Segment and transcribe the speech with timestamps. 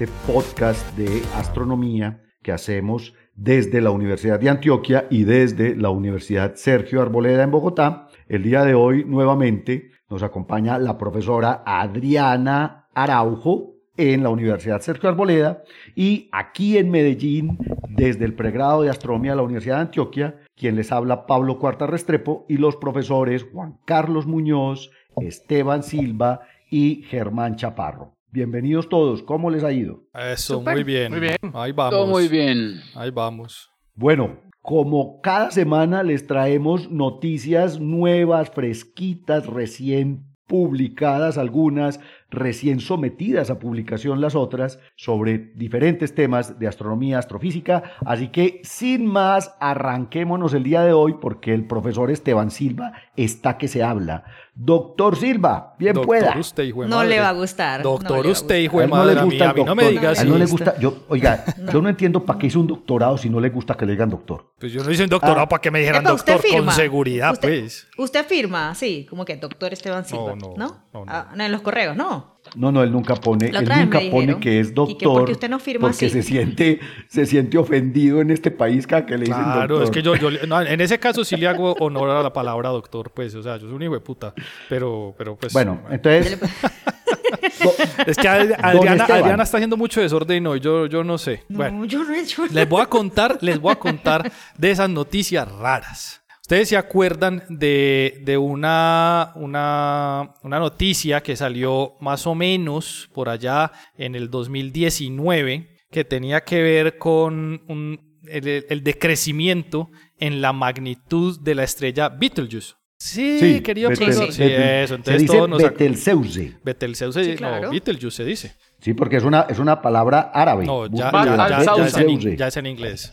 [0.00, 6.54] este podcast de astronomía que hacemos desde la Universidad de Antioquia y desde la Universidad
[6.54, 8.08] Sergio Arboleda en Bogotá.
[8.26, 15.10] El día de hoy nuevamente nos acompaña la profesora Adriana Araujo en la Universidad Sergio
[15.10, 20.36] Arboleda y aquí en Medellín, desde el pregrado de astronomía de la Universidad de Antioquia,
[20.56, 27.02] quien les habla Pablo Cuarta Restrepo y los profesores Juan Carlos Muñoz, Esteban Silva y
[27.02, 28.19] Germán Chaparro.
[28.32, 30.04] Bienvenidos todos, ¿cómo les ha ido?
[30.14, 31.10] Eso, muy bien.
[31.10, 31.36] Muy bien.
[31.52, 31.90] Ahí vamos.
[31.90, 32.80] Todo muy bien.
[32.94, 33.72] Ahí vamos.
[33.96, 43.58] Bueno, como cada semana les traemos noticias nuevas, fresquitas, recién publicadas algunas, recién sometidas a
[43.58, 47.82] publicación las otras, sobre diferentes temas de astronomía, astrofísica.
[48.04, 53.58] Así que, sin más, arranquémonos el día de hoy porque el profesor Esteban Silva está
[53.58, 54.24] que se habla.
[54.62, 56.36] Doctor Silva, bien Doctor pueda.
[56.38, 57.08] usted, hijo de No madre.
[57.08, 57.82] le va a gustar.
[57.82, 59.14] Doctor no le usted, hijo A de él no madre.
[59.14, 60.50] le a mí, gusta a mí no me digas A él no le eso.
[60.52, 60.78] gusta.
[60.78, 63.86] Yo, oiga, yo no entiendo para qué hizo un doctorado si no le gusta que
[63.86, 64.52] le digan doctor.
[64.58, 65.48] Pues yo no hice un doctorado Ah.
[65.48, 66.72] para que me dijeran Epa, doctor con firma.
[66.72, 67.88] seguridad, usted, pues.
[67.96, 70.56] Usted firma, sí, como que doctor Esteban Silva, No, ¿no?
[70.58, 71.10] no, no, no.
[71.10, 72.38] Ah, en los correos, ¿no?
[72.56, 74.98] No, no, él nunca pone, él nunca pone que es ¿y doctor.
[74.98, 76.10] que por qué usted no firma porque así?
[76.10, 79.66] se siente, se siente ofendido en este país cada que le dicen doctor.
[79.66, 82.32] Claro, es que yo, yo no, en ese caso sí le hago honor a la
[82.32, 84.34] palabra doctor, pues, o sea, yo soy un hijo de puta,
[84.68, 85.52] pero, pero pues...
[85.52, 86.38] Bueno, entonces.
[87.62, 87.72] do-
[88.06, 91.44] Es que Adriana, está haciendo mucho desorden hoy, yo, yo no sé.
[91.48, 94.70] No, Bueno, yo no he hecho les voy a contar, les voy a contar de
[94.70, 96.19] esas noticias raras.
[96.50, 103.28] Ustedes se acuerdan de, de una, una, una noticia que salió más o menos por
[103.28, 110.52] allá en el 2019 que tenía que ver con un- el, el decrecimiento en la
[110.52, 112.74] magnitud de la estrella Betelgeuse.
[112.98, 114.32] Sí, sí, querido Betel- profesor.
[114.32, 114.98] Sí, Betel- eso.
[115.04, 116.58] se dice nos Betelgeuse.
[116.64, 117.70] Betelgeuse, Sí, no, claro.
[117.70, 118.56] Betelgeuse se dice.
[118.80, 120.66] Sí, porque es una, es una palabra árabe.
[120.66, 123.12] No, ya, ya, ya- ya es en, ya es en inglés.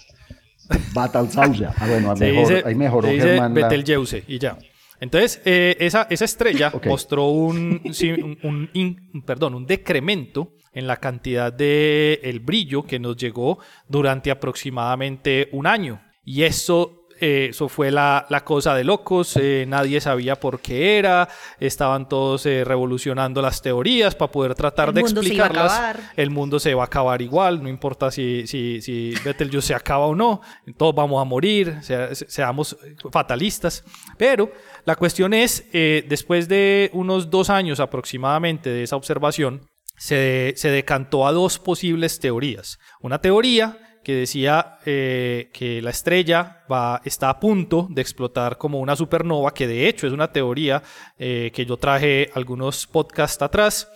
[0.94, 1.66] Betelgeuse.
[1.66, 4.58] Ah, bueno, mejor, dice, ahí mejoró la- Betelgeuse y ya.
[5.00, 6.88] Entonces, eh, esa, esa estrella Ok.
[6.88, 13.00] mostró un, un, un in- perdón, un decremento en la cantidad de el brillo que
[13.00, 16.02] nos llegó durante aproximadamente un año.
[16.26, 20.98] Y eso, eh, eso fue la, la cosa de locos, eh, nadie sabía por qué
[20.98, 21.28] era,
[21.60, 25.72] estaban todos eh, revolucionando las teorías para poder tratar El de explicarlas.
[26.16, 30.06] El mundo se va a acabar igual, no importa si, si, si Betelgeuse se acaba
[30.06, 30.42] o no,
[30.78, 32.78] todos vamos a morir, sea- seamos
[33.12, 33.84] fatalistas.
[34.18, 34.52] Pero
[34.86, 39.62] la cuestión es, después de unos dos años aproximadamente de esa observación,
[39.98, 42.78] se, se decantó a dos posibles teorías.
[43.02, 48.80] Una teoría que decía eh, que la estrella va, está a punto de explotar como
[48.80, 50.82] una supernova, que de hecho es una teoría
[51.20, 53.92] eh, que yo traje algunos podcasts atrás.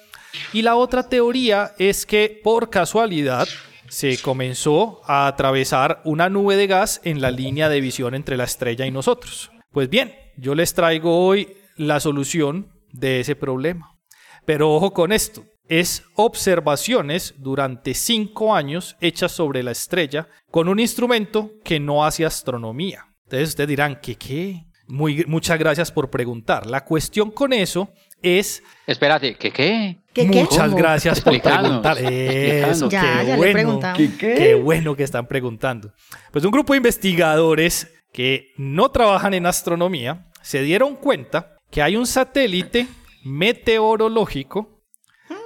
[0.52, 3.48] Y la otra teoría es que por casualidad
[3.88, 8.44] se comenzó a atravesar una nube de gas en la línea de visión entre la
[8.44, 9.50] estrella y nosotros.
[9.72, 13.98] Pues bien, yo les traigo hoy la solución de ese problema.
[14.44, 20.82] Pero ojo con esto, es observaciones durante cinco años hechas sobre la estrella con un
[20.82, 23.06] instrumento que no hace astronomía.
[23.24, 24.66] Entonces ustedes dirán, ¿qué qué?
[24.88, 26.68] Muy, muchas gracias por preguntar.
[26.68, 27.90] La cuestión con eso
[28.22, 29.98] es Espérate, ¿qué qué?
[30.12, 30.42] ¿Qué, qué?
[30.42, 30.76] Muchas ¿Cómo?
[30.76, 31.98] gracias por preguntar.
[32.00, 33.54] Eso, Ya, qué ya bueno.
[33.54, 33.98] preguntamos.
[33.98, 34.36] ¿Qué, qué?
[34.36, 35.94] Qué bueno que están preguntando.
[36.34, 41.96] Pues un grupo de investigadores que no trabajan en astronomía se dieron cuenta que hay
[41.96, 42.88] un satélite
[43.24, 44.71] meteorológico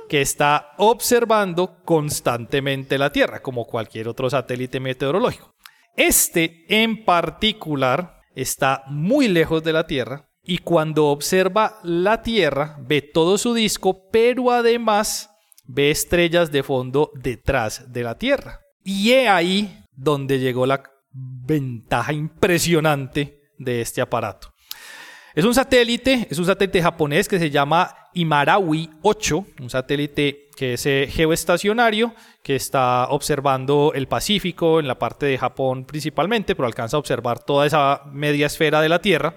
[0.07, 5.55] que está observando constantemente la Tierra, como cualquier otro satélite meteorológico.
[5.96, 13.02] Este en particular está muy lejos de la Tierra y cuando observa la Tierra ve
[13.02, 15.29] todo su disco, pero además
[15.66, 18.59] ve estrellas de fondo detrás de la Tierra.
[18.84, 24.53] Y he ahí donde llegó la ventaja impresionante de este aparato.
[25.34, 30.73] Es un satélite, es un satélite japonés que se llama Imarawi 8, un satélite que
[30.73, 36.66] es eh, geoestacionario, que está observando el Pacífico en la parte de Japón principalmente, pero
[36.66, 39.35] alcanza a observar toda esa media esfera de la Tierra.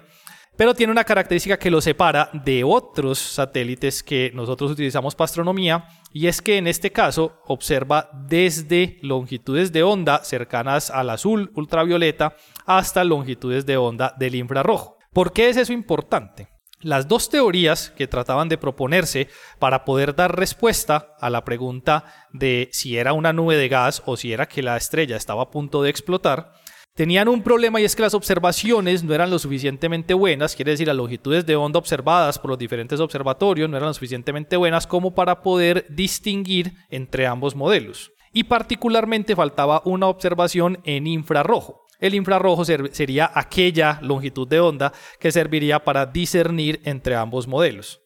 [0.55, 5.87] pero tiene una característica que lo separa de otros satélites que nosotros utilizamos para astronomía,
[6.11, 12.35] y es que en este caso observa desde longitudes de onda cercanas al azul ultravioleta
[12.65, 14.97] hasta longitudes de onda del infrarrojo.
[15.13, 16.49] ¿Por qué es eso importante?
[16.81, 19.27] Las dos teorías que trataban de proponerse
[19.59, 24.15] para poder dar respuesta a la pregunta de si era una nube de gas o
[24.15, 26.53] si era que la estrella estaba a punto de explotar,
[26.95, 30.87] tenían un problema y es que las observaciones no eran lo suficientemente buenas, quiere decir
[30.87, 35.13] las longitudes de onda observadas por los diferentes observatorios no eran lo suficientemente buenas como
[35.13, 38.13] para poder distinguir entre ambos modelos.
[38.31, 41.88] Y particularmente faltaba una observación en infrarrojo.
[41.99, 48.01] El infrarrojo sería aquella longitud de onda que serviría para discernir entre ambos modelos.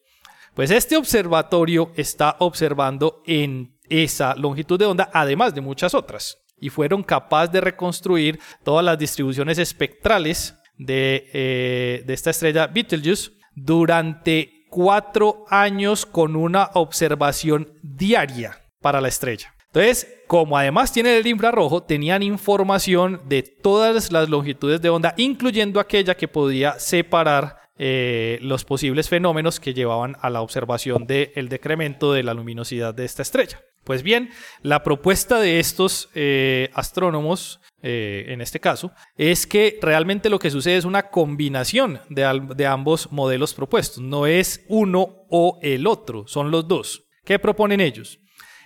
[0.54, 6.70] Pues este observatorio está observando en esa longitud de onda, además de muchas otras y
[6.70, 14.64] fueron capaces de reconstruir todas las distribuciones espectrales de, eh, de esta estrella Betelgeuse durante
[14.70, 19.53] cuatro años con una observación diaria para la estrella.
[19.74, 25.80] Entonces, como además tienen el infrarrojo, tenían información de todas las longitudes de onda, incluyendo
[25.80, 32.12] aquella que podía separar eh, los posibles fenómenos que llevaban a la observación del decremento
[32.12, 33.62] de la luminosidad de esta estrella.
[33.82, 34.30] Pues bien,
[34.62, 40.52] la propuesta de estos eh, astrónomos, eh, en este caso, es que realmente lo que
[40.52, 44.00] sucede es una combinación de, ambos modelos propuestos.
[44.00, 47.08] No es uno o el otro, son los dos.
[47.24, 48.20] ¿Qué proponen ellos?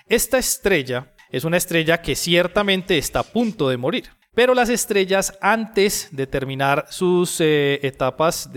[0.09, 4.05] Esta estrella es una estrella que ciertamente está a punto de morir.
[4.35, 8.49] Pero las estrellas, antes de terminar sus eh, etapas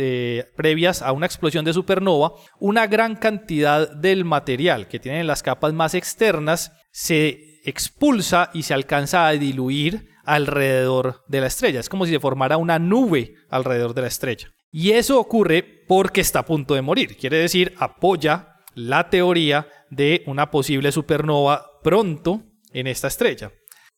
[0.56, 5.74] previas a una explosión de supernova, una gran cantidad del material que tienen las capas
[5.74, 11.80] más externas se expulsa y se alcanza a diluir alrededor de la estrella.
[11.80, 14.50] Es como si se formara una nube alrededor de la estrella.
[14.72, 17.18] Y eso ocurre porque está a punto de morir.
[17.18, 23.52] Quiere decir, apoya la teoría de una posible supernova pronto en esta estrella.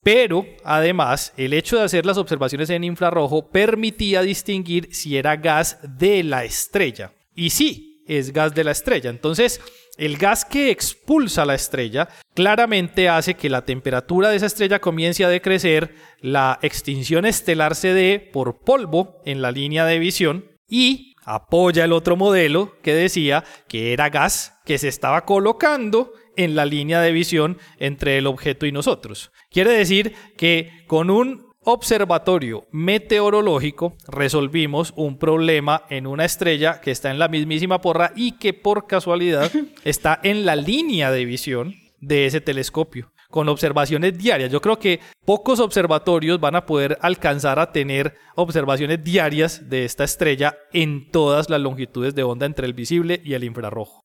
[0.04, 5.80] Pero además, el hecho de hacer las observaciones en infrarrojo permitía distinguir si era gas
[5.98, 7.14] de la estrella.
[7.34, 9.10] Y sí, es gas de la estrella.
[9.10, 9.62] Entonces,
[9.98, 15.24] el gas que expulsa la estrella claramente hace que la temperatura de esa estrella comience
[15.24, 21.13] a decrecer, la extinción estelar se dé por polvo en la línea de visión y
[21.26, 26.66] apoya el otro modelo que decía que era gas que se estaba colocando en la
[26.66, 29.32] línea de visión entre el objeto y nosotros.
[29.52, 37.12] Quiere decir que con un observatorio meteorológico resolvimos un problema en una estrella que está
[37.12, 39.52] en la mismísima porra y que por casualidad
[39.86, 44.52] está en la línea de visión de ese telescopio con observaciones diarias.
[44.52, 50.04] Yo creo que pocos observatorios van a poder alcanzar a tener observaciones diarias de esta
[50.04, 54.04] estrella en todas las longitudes de onda entre el visible y el infrarrojo.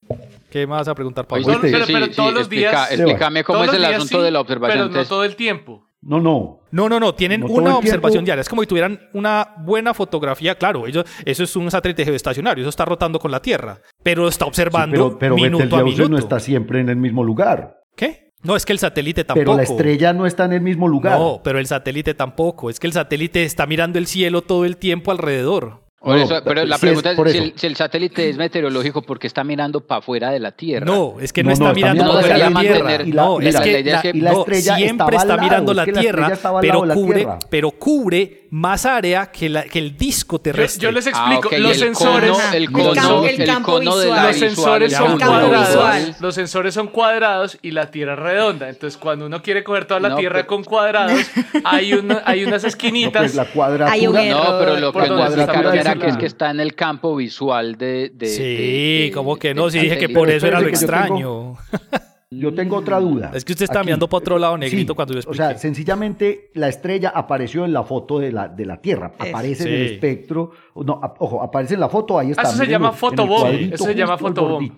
[0.50, 1.58] ¿Qué me vas a preguntar, Pablo?
[1.60, 2.90] pero, pero, todos los días.
[2.90, 4.88] Explícame cómo es el asunto de la observación.
[4.88, 5.84] Pero no todo el tiempo.
[6.00, 6.60] No, no.
[6.70, 7.14] No, no, no.
[7.14, 8.40] Tienen una observación diaria.
[8.40, 10.54] Es como si tuvieran una buena fotografía.
[10.54, 12.62] Claro, ellos, eso es un satélite geoestacionario.
[12.62, 13.78] Eso está rotando con la Tierra.
[14.02, 16.08] Pero está observando pero, pero minuto a minuto.
[16.08, 17.82] no está siempre en el mismo lugar.
[17.94, 18.27] ¿Qué?
[18.42, 19.44] No, es que el satélite tampoco.
[19.44, 21.18] Pero la estrella no está en el mismo lugar.
[21.18, 22.70] No, pero el satélite tampoco.
[22.70, 27.10] Es que el satélite está mirando el cielo todo el tiempo alrededor pero la pregunta
[27.10, 30.86] es, si, el, satélite es meteorológico, ¿por qué está mirando para afuera de la Tierra?
[30.86, 33.04] No, es que no, está mirando para afuera de la Tierra.
[33.06, 33.82] no, es que
[34.14, 34.44] la,
[34.76, 39.96] siempre está mirando la Tierra, pero cubre, pero cubre más área que, la, que el
[39.96, 40.82] disco terrestre.
[40.82, 44.28] Yo, les explico, los sensores, el, cono, el, campo visual.
[44.28, 48.68] los sensores son cuadrados, los sensores son cuadrados y la Tierra es redonda.
[48.68, 51.20] Entonces, cuando uno quiere coger toda la Tierra con cuadrados,
[51.64, 51.92] hay,
[52.24, 53.22] hay unas esquinitas.
[53.22, 54.24] Pues la cuadratura.
[54.24, 58.10] no, pero lo que que es que está en el campo visual de.
[58.14, 61.56] de sí, como que no, sí dije que por eso era lo extraño.
[62.30, 63.30] Yo tengo otra duda.
[63.34, 65.42] Es que usted está mirando para otro lado negrito cuando yo expliqué.
[65.42, 69.12] O sea, sencillamente la estrella apareció en la foto de la, de la Tierra.
[69.18, 70.50] Aparece en el espectro.
[70.74, 72.42] No, ojo, aparece en la foto, ahí está.
[72.42, 73.72] Eso se llama fotobomb.
[73.72, 74.70] Eso se llama fotobomb.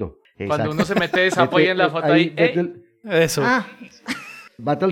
[0.47, 2.35] Cuando uno se mete esa apoya en la foto ahí.
[3.05, 3.43] Eso.
[3.45, 3.67] Ah.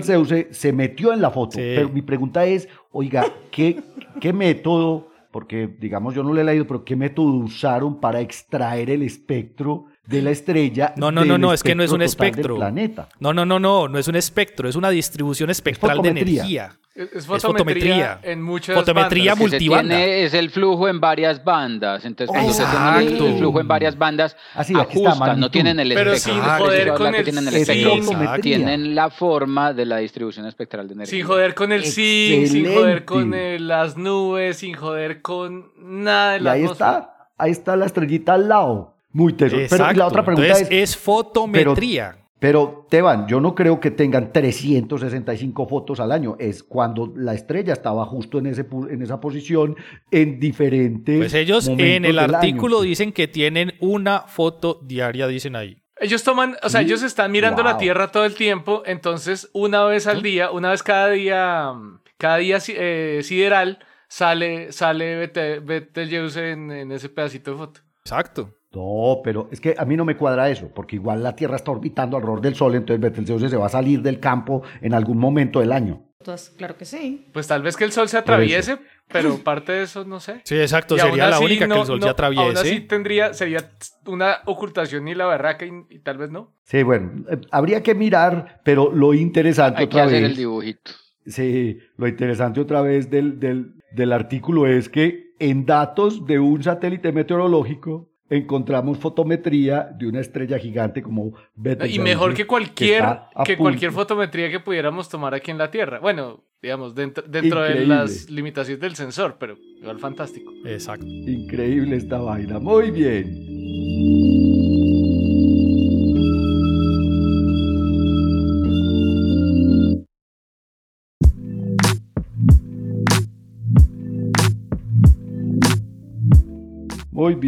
[0.03, 1.55] Zeus se metió en la foto.
[1.55, 3.79] Pero mi pregunta es, oiga, ¿qué,
[4.19, 8.89] qué método porque digamos yo no le he leído, pero ¿qué método usaron para extraer
[8.89, 10.93] el espectro de la estrella?
[10.97, 12.55] No, no, no, no, es que no es un espectro.
[12.55, 13.09] Planeta?
[13.19, 16.79] No, no, no, no, no es un espectro, es una distribución espectral de energía.
[16.99, 20.03] Es, fotometría, en muchas fotometría multibanda.
[20.03, 22.03] es el flujo en varias bandas.
[22.03, 26.17] Entonces, cuando se tiene el, flujo en varias bandas, Así, ajustan, no tienen el Pero
[26.17, 31.17] sin joder con el, tienen el tienen la forma de la distribución espectral de energía.
[31.17, 33.33] Sin joder con el zinc, sin joder con
[33.65, 37.29] las nubes, sin joder con nada de la Y ahí está.
[37.37, 38.97] ahí está la estrellita al lado.
[39.13, 39.55] Muy teso.
[39.69, 42.11] Pero la otra pregunta es, es fotometría.
[42.11, 46.37] Pero, Teban, yo no creo que tengan 365 fotos al año.
[46.39, 49.75] Es cuando la estrella estaba justo en, ese, en esa posición
[50.09, 51.17] en diferentes.
[51.17, 55.83] Pues ellos en el artículo dicen que tienen una foto diaria, dicen ahí.
[55.99, 60.07] Ellos toman, o sea, ellos están mirando la Tierra todo el tiempo, entonces una vez
[60.07, 61.73] al día, una vez cada día,
[62.17, 67.81] cada día eh, sideral, sale, sale Betelgeuse en, en ese pedacito de foto.
[68.05, 68.58] Exacto.
[68.71, 71.71] No, pero es que a mí no me cuadra eso, porque igual la Tierra está
[71.71, 75.59] orbitando alrededor del Sol, entonces Betelgeuse se va a salir del campo en algún momento
[75.59, 76.03] del año.
[76.19, 77.29] Entonces, claro que sí.
[77.33, 80.41] Pues tal vez que el Sol se atraviese, pero parte de eso no sé.
[80.43, 82.45] Sí, exacto, sería la única que el Sol se atraviese.
[82.45, 83.71] Aún así tendría, sería
[84.05, 86.53] una ocultación y la barraca y, tal vez no.
[86.63, 90.91] Sí, bueno, eh, habría que mirar, pero lo interesante Hay que hacer el dibujito.
[91.25, 96.61] Sí, lo interesante otra vez del, del, del artículo es que en datos de un
[96.61, 101.95] satélite meteorológico encontramos fotometría de una estrella gigante como Betelgeuse.
[101.95, 103.03] Y mejor que cualquier,
[103.43, 105.99] que, cualquier fotometría que pudiéramos tomar aquí en la Tierra.
[105.99, 110.51] Bueno, digamos, dentro, dentro de las limitaciones del sensor, pero igual fantástico.
[110.65, 111.05] Exacto.
[111.05, 112.59] Increíble esta vaina.
[112.59, 114.18] Muy bien.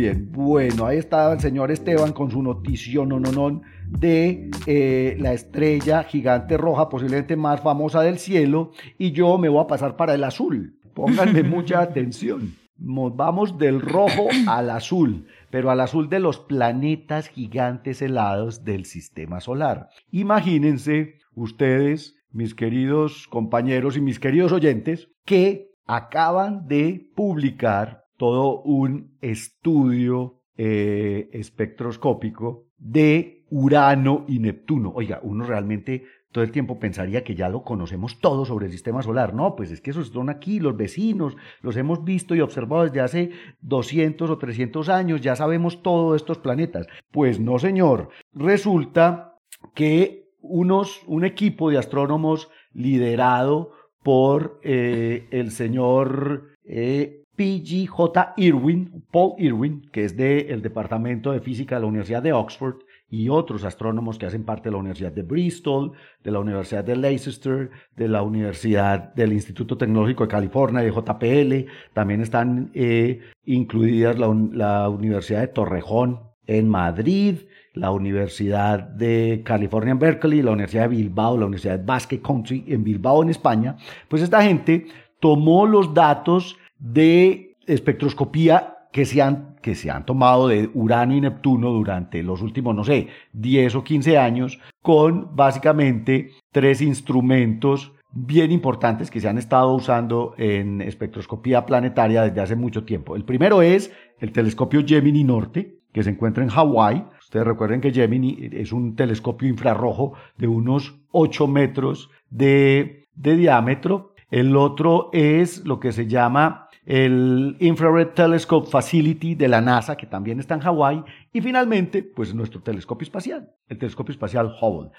[0.01, 5.15] Bien, bueno, ahí estaba el señor Esteban con su notición no, no, no, de eh,
[5.19, 9.95] la estrella gigante roja, posiblemente más famosa del cielo, y yo me voy a pasar
[9.97, 10.79] para el azul.
[10.95, 12.55] Pónganme mucha atención.
[12.79, 18.85] Nos vamos del rojo al azul, pero al azul de los planetas gigantes helados del
[18.85, 19.89] sistema solar.
[20.09, 29.17] Imagínense ustedes, mis queridos compañeros y mis queridos oyentes, que acaban de publicar todo un
[29.19, 34.91] estudio eh, espectroscópico de Urano y Neptuno.
[34.93, 39.01] Oiga, uno realmente todo el tiempo pensaría que ya lo conocemos todo sobre el sistema
[39.01, 39.33] solar.
[39.33, 43.01] No, pues es que esos son aquí, los vecinos, los hemos visto y observado desde
[43.01, 46.85] hace 200 o 300 años, ya sabemos todos estos planetas.
[47.09, 48.09] Pues no, señor.
[48.35, 49.39] Resulta
[49.73, 53.71] que unos, un equipo de astrónomos liderado
[54.03, 58.33] por eh, el señor eh, P.G.J.
[58.37, 62.75] Irwin, Paul Irwin, que es del Departamento de Física de la Universidad de Oxford,
[63.09, 65.93] y otros astrónomos que hacen parte de la Universidad de Bristol,
[66.23, 71.71] de la Universidad de Leicester, de la Universidad del Instituto Tecnológico de California, de JPL.
[71.93, 77.37] También están eh, incluidas la, la Universidad de Torrejón en Madrid,
[77.73, 82.65] la Universidad de California en Berkeley, la Universidad de Bilbao, la Universidad de Basque Country
[82.67, 83.77] en Bilbao, en España.
[84.07, 84.85] Pues esta gente
[85.19, 91.21] tomó los datos de espectroscopía que se, han, que se han tomado de Urano y
[91.21, 98.51] Neptuno durante los últimos, no sé, 10 o 15 años, con básicamente tres instrumentos bien
[98.51, 103.15] importantes que se han estado usando en espectroscopía planetaria desde hace mucho tiempo.
[103.15, 107.05] El primero es el telescopio Gemini Norte, que se encuentra en Hawái.
[107.21, 114.13] Ustedes recuerden que Gemini es un telescopio infrarrojo de unos 8 metros de, de diámetro.
[114.29, 120.07] El otro es lo que se llama el Infrared Telescope Facility de la NASA, que
[120.07, 124.91] también está en Hawái, y finalmente, pues nuestro telescopio espacial, el telescopio espacial Hubble.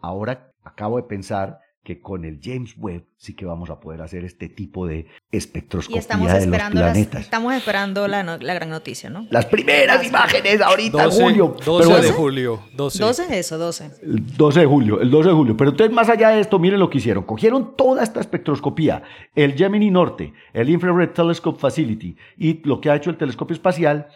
[0.00, 4.24] Ahora acabo de pensar que con el James Webb sí que vamos a poder hacer
[4.24, 7.22] este tipo de espectroscopía estamos de los planetas.
[7.22, 9.26] estamos esperando la, la, gran noticia, ¿no?
[9.30, 11.56] Las primeras imágenes ahorita, 12, julio.
[11.64, 12.60] 12 de julio.
[12.76, 12.98] 12.
[13.00, 13.90] 12 es eso, 12.
[14.02, 15.56] El 12 de julio, el 12 de julio.
[15.56, 17.24] Pero entonces, más allá de esto, miren lo que hicieron.
[17.24, 19.02] Cogieron toda esta espectroscopía,
[19.34, 24.06] el Gemini Norte, el Infrared Telescope Facility y lo que ha hecho el telescopio espacial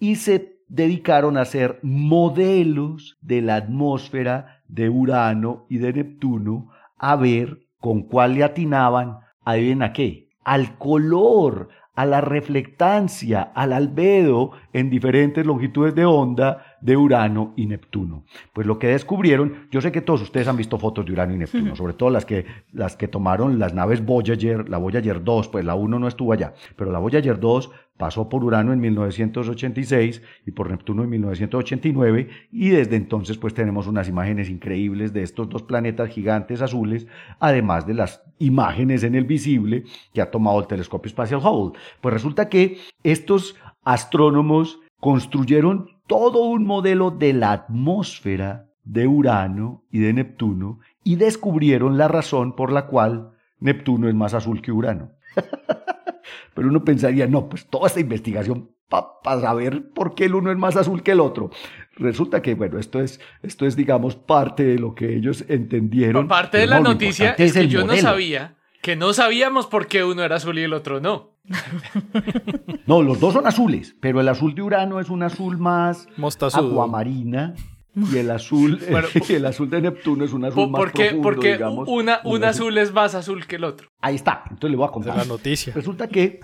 [0.00, 6.71] y se dedicaron a hacer modelos de la atmósfera de Urano y de Neptuno
[7.02, 13.72] a ver con cuál le atinaban, adivinen a qué, al color, a la reflectancia, al
[13.72, 18.24] albedo en diferentes longitudes de onda de Urano y Neptuno.
[18.52, 21.38] Pues lo que descubrieron, yo sé que todos ustedes han visto fotos de Urano y
[21.38, 25.64] Neptuno, sobre todo las que, las que tomaron las naves Voyager, la Voyager 2, pues
[25.64, 30.50] la 1 no estuvo allá, pero la Voyager 2 pasó por Urano en 1986 y
[30.50, 35.62] por Neptuno en 1989 y desde entonces pues tenemos unas imágenes increíbles de estos dos
[35.62, 37.06] planetas gigantes azules,
[37.38, 41.78] además de las imágenes en el visible que ha tomado el telescopio espacial Hubble.
[42.00, 50.00] Pues resulta que estos astrónomos construyeron todo un modelo de la atmósfera de Urano y
[50.00, 55.12] de Neptuno y descubrieron la razón por la cual Neptuno es más azul que Urano.
[56.54, 60.58] Pero uno pensaría, no, pues toda esta investigación para saber por qué el uno es
[60.58, 61.50] más azul que el otro.
[61.96, 66.28] Resulta que, bueno, esto es, esto es, digamos, parte de lo que ellos entendieron.
[66.28, 70.22] Parte de la noticia es, que yo no sabía, que no sabíamos por qué uno
[70.22, 71.30] era azul y el otro no.
[72.86, 76.68] no, los dos son azules, pero el azul de Urano es un azul más Mostazudo.
[76.68, 77.54] aguamarina
[77.94, 78.80] y el azul,
[79.28, 83.14] el azul de Neptuno es un azul más profundo, porque una, un azul es más
[83.14, 83.88] azul que el otro.
[84.00, 85.16] Ahí está, entonces le voy a contar.
[85.16, 85.72] la noticia.
[85.72, 86.40] Resulta que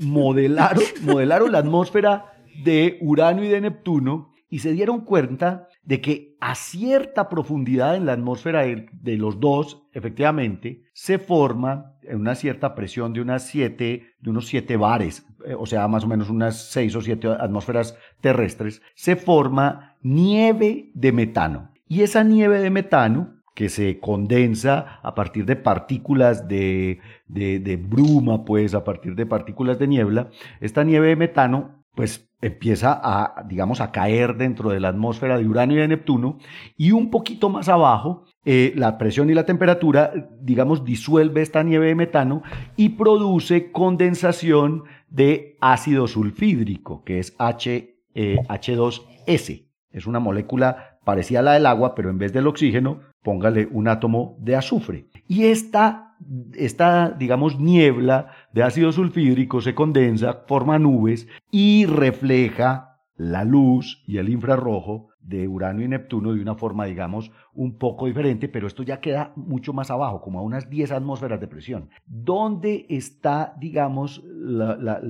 [0.00, 2.32] modelaron, modelaron la atmósfera
[2.62, 8.04] de Urano y de Neptuno y se dieron cuenta de que a cierta profundidad en
[8.04, 14.14] la atmósfera de, los dos, efectivamente, se forma en una cierta presión de unas siete,
[14.18, 17.96] de unos siete bares, eh, o sea, más o menos unas seis o siete atmósferas
[18.20, 21.70] terrestres, se forma nieve de metano.
[21.88, 28.44] Y esa nieve de metano que se condensa a partir de partículas de, de, bruma,
[28.44, 30.30] pues a partir de partículas de niebla,
[30.60, 35.46] esta nieve de metano, pues empieza a, digamos, a caer dentro de la atmósfera de
[35.46, 36.38] Urano y de Neptuno,
[36.76, 41.88] y un poquito más abajo, eh, la presión y la temperatura, digamos, disuelve esta nieve
[41.88, 42.42] de metano
[42.76, 49.50] y produce condensación de ácido sulfídrico, que es H, H2S.
[49.50, 53.68] Eh, es una molécula parecida a la del agua, pero en vez del oxígeno, póngale
[53.70, 55.08] un átomo de azufre.
[55.26, 56.09] Y esta
[56.54, 64.18] esta, digamos, niebla de ácido sulfídrico se condensa, forma nubes y refleja la luz y
[64.18, 68.82] el infrarrojo de Urano y Neptuno de una forma, digamos, un poco diferente, pero esto
[68.82, 71.90] ya queda mucho más abajo, como a unas 10 atmósferas de presión.
[72.06, 75.00] ¿Dónde está, digamos, la,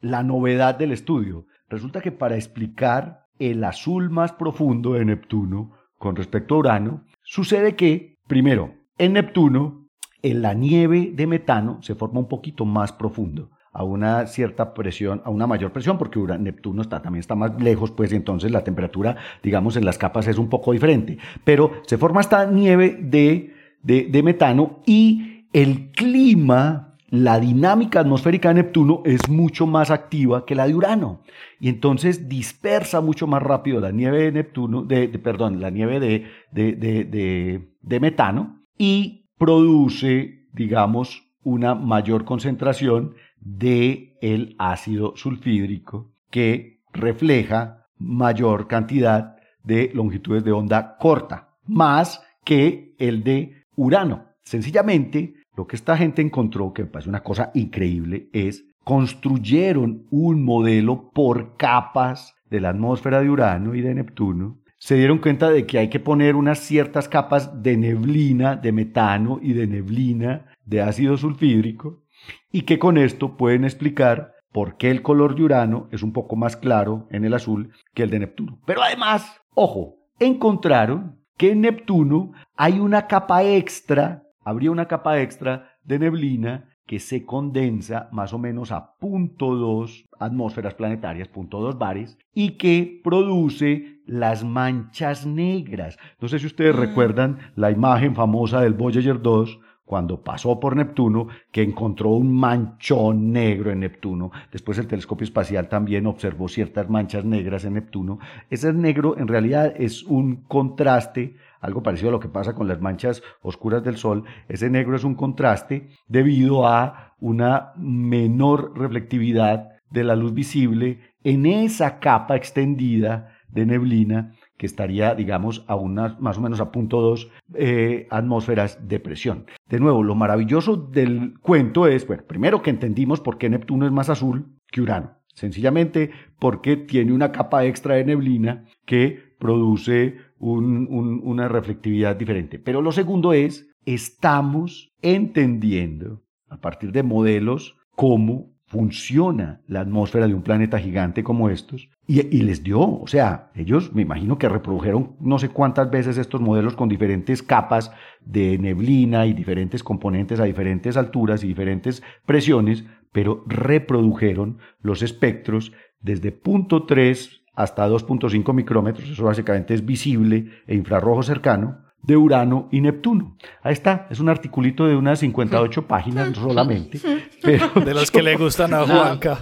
[0.00, 1.46] la novedad del estudio?
[1.68, 7.74] Resulta que para explicar el azul más profundo de Neptuno con respecto a Urano, sucede
[7.76, 9.89] que, primero, en Neptuno
[10.22, 15.22] en la nieve de metano se forma un poquito más profundo a una cierta presión,
[15.24, 19.16] a una mayor presión, porque Neptuno está, también está más lejos, pues entonces la temperatura,
[19.42, 21.18] digamos, en las capas es un poco diferente.
[21.44, 28.62] Pero se forma esta nieve de, de, metano y el clima, la dinámica atmosférica de
[28.62, 31.22] Neptuno es mucho más activa que la de Urano.
[31.60, 36.26] Y entonces dispersa mucho más rápido la nieve de Neptuno, de, perdón, la nieve de,
[36.50, 47.86] de, de metano y produce, digamos, una mayor concentración de el ácido sulfídrico que refleja
[47.96, 54.26] mayor cantidad de longitudes de onda corta, más que el de Urano.
[54.42, 60.44] Sencillamente, lo que esta gente encontró, que me parece una cosa increíble, es construyeron un
[60.44, 65.66] modelo por capas de la atmósfera de Urano y de Neptuno se dieron cuenta de
[65.66, 70.80] que hay que poner unas ciertas capas de neblina, de metano y de neblina de
[70.80, 72.02] ácido sulfídrico
[72.50, 76.34] y que con esto pueden explicar por qué el color de Urano es un poco
[76.34, 78.58] más claro en el azul que el de Neptuno.
[78.64, 85.76] Pero además, ojo, encontraron que en Neptuno hay una capa extra, habría una capa extra
[85.84, 92.56] de neblina que se condensa más o menos a 0.2 atmósferas planetarias, 0.2 bares, y
[92.58, 95.98] que produce las manchas negras.
[96.20, 96.80] No sé si ustedes mm.
[96.80, 103.32] recuerdan la imagen famosa del Voyager 2 cuando pasó por Neptuno, que encontró un manchón
[103.32, 104.30] negro en Neptuno.
[104.52, 108.20] Después el telescopio espacial también observó ciertas manchas negras en Neptuno.
[108.50, 112.80] Ese negro en realidad es un contraste algo parecido a lo que pasa con las
[112.80, 114.22] manchas oscuras del Sol.
[114.48, 121.46] Ese negro es un contraste debido a una menor reflectividad de la luz visible en
[121.46, 127.00] esa capa extendida de neblina que estaría, digamos, a unas más o menos a punto
[127.00, 129.46] dos eh, atmósferas de presión.
[129.70, 133.92] De nuevo, lo maravilloso del cuento es, bueno, primero que entendimos por qué Neptuno es
[133.92, 135.16] más azul que Urano.
[135.32, 142.58] Sencillamente porque tiene una capa extra de neblina que produce una reflectividad diferente.
[142.58, 150.34] Pero lo segundo es, estamos entendiendo a partir de modelos cómo funciona la atmósfera de
[150.34, 151.90] un planeta gigante como estos.
[152.06, 156.40] Y, les dio, o sea, ellos me imagino que reprodujeron no sé cuántas veces estos
[156.40, 157.90] modelos con diferentes capas
[158.24, 165.72] de neblina y diferentes componentes a diferentes alturas y diferentes presiones, pero reprodujeron los espectros
[166.00, 172.68] desde punto 3 hasta 2.5 micrómetros, eso básicamente es visible e infrarrojo cercano, de Urano
[172.70, 173.36] y Neptuno.
[173.62, 177.00] Ahí está, es un articulito de unas 58 páginas solamente.
[177.42, 179.38] Pero de los que le gustan a Juanca.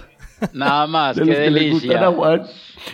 [0.53, 2.11] Nada más, qué delicia.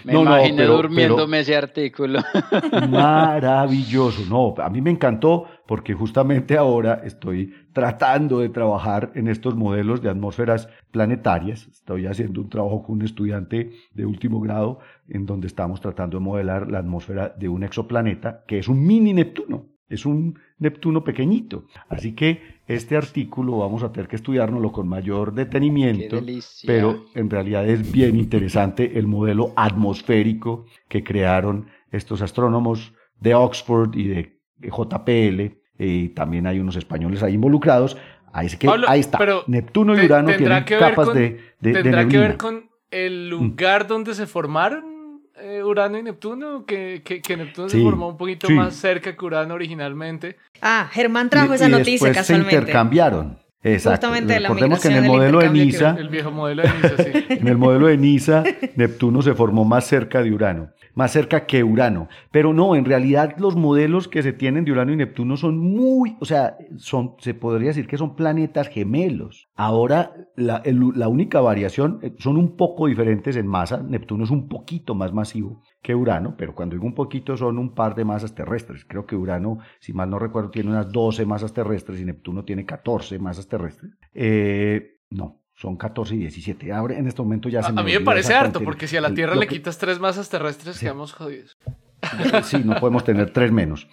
[0.04, 2.20] Me no, imaginé durmiéndome ese artículo.
[2.90, 4.24] Maravilloso.
[4.28, 10.02] No, a mí me encantó porque justamente ahora estoy tratando de trabajar en estos modelos
[10.02, 11.68] de atmósferas planetarias.
[11.68, 16.24] Estoy haciendo un trabajo con un estudiante de último grado en donde estamos tratando de
[16.24, 19.68] modelar la atmósfera de un exoplaneta que es un mini Neptuno.
[19.88, 21.66] Es un Neptuno pequeñito.
[21.90, 26.20] Así que este artículo vamos a tener que estudiárnoslo con mayor detenimiento,
[26.66, 33.96] pero en realidad es bien interesante el modelo atmosférico que crearon estos astrónomos de Oxford
[33.96, 37.98] y de JPL, y también hay unos españoles ahí involucrados.
[38.34, 39.20] Ahí, que, ahí está.
[39.48, 44.28] Neptuno y Urano tienen capas de, de, ¿Tendrá que ver con el lugar donde se
[44.28, 44.95] formaron?
[45.38, 49.54] Eh, Urano y Neptuno, que, que, Neptuno se formó un poquito más cerca que Urano
[49.54, 50.38] originalmente.
[50.62, 52.52] Ah, Germán trajo esa noticia casualmente.
[52.52, 53.38] Se intercambiaron.
[53.66, 54.08] Exacto.
[54.08, 57.26] Justamente Recordemos que en el modelo de NISA, el viejo modelo de NISA, sí.
[57.30, 58.44] en el modelo de NISA,
[58.76, 62.08] Neptuno se formó más cerca de Urano más cerca que Urano.
[62.32, 66.16] Pero no, en realidad los modelos que se tienen de Urano y Neptuno son muy,
[66.20, 69.50] o sea, son, se podría decir que son planetas gemelos.
[69.56, 73.84] Ahora, la, la única variación, eh, son un poco diferentes en masa.
[73.84, 77.76] Neptuno es un poquito más masivo que Urano, pero cuando digo un poquito son un
[77.76, 78.84] par de masas terrestres.
[78.86, 82.66] Creo que Urano, si mal no recuerdo, tiene unas 12 masas terrestres y Neptuno tiene
[82.66, 83.92] 14 masas terrestres.
[84.12, 86.74] Eh, no, son 14 y 17.
[86.74, 89.02] Ahora, en este momento ya se A, a mí me parece harto, porque si a
[89.02, 91.56] la Tierra le quitas tres masas terrestres, quedamos jodidos.
[92.44, 93.88] Sí, no podemos tener tres menos.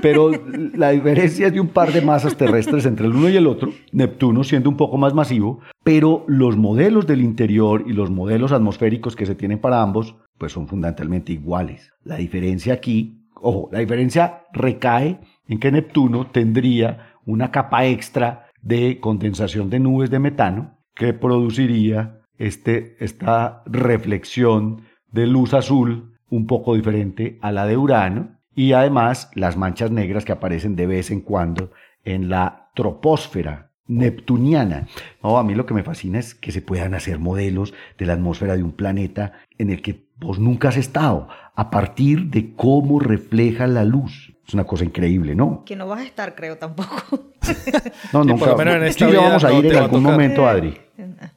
[0.00, 0.30] Pero
[0.74, 3.72] la diferencia es de un par de masas terrestres entre el uno y el otro,
[3.92, 9.16] Neptuno siendo un poco más masivo, pero los modelos del interior y los modelos atmosféricos
[9.16, 11.92] que se tienen para ambos, pues son fundamentalmente iguales.
[12.04, 19.00] La diferencia aquí, ojo, la diferencia recae en que Neptuno tendría una capa extra de
[19.00, 26.74] condensación de nubes de metano, que produciría este, esta reflexión de luz azul un poco
[26.74, 31.20] diferente a la de Urano y además las manchas negras que aparecen de vez en
[31.20, 31.70] cuando
[32.04, 34.86] en la troposfera neptuniana.
[35.22, 38.56] a mí lo que me fascina es que se puedan hacer modelos de la atmósfera
[38.56, 43.66] de un planeta en el que vos nunca has estado, a partir de cómo refleja
[43.66, 44.32] la luz.
[44.46, 45.62] Es una cosa increíble, ¿no?
[45.66, 47.30] Que no vas a estar, creo, tampoco.
[48.12, 48.38] no, nunca.
[48.38, 50.74] Por lo menos en esta vamos a ir en algún momento, Adri.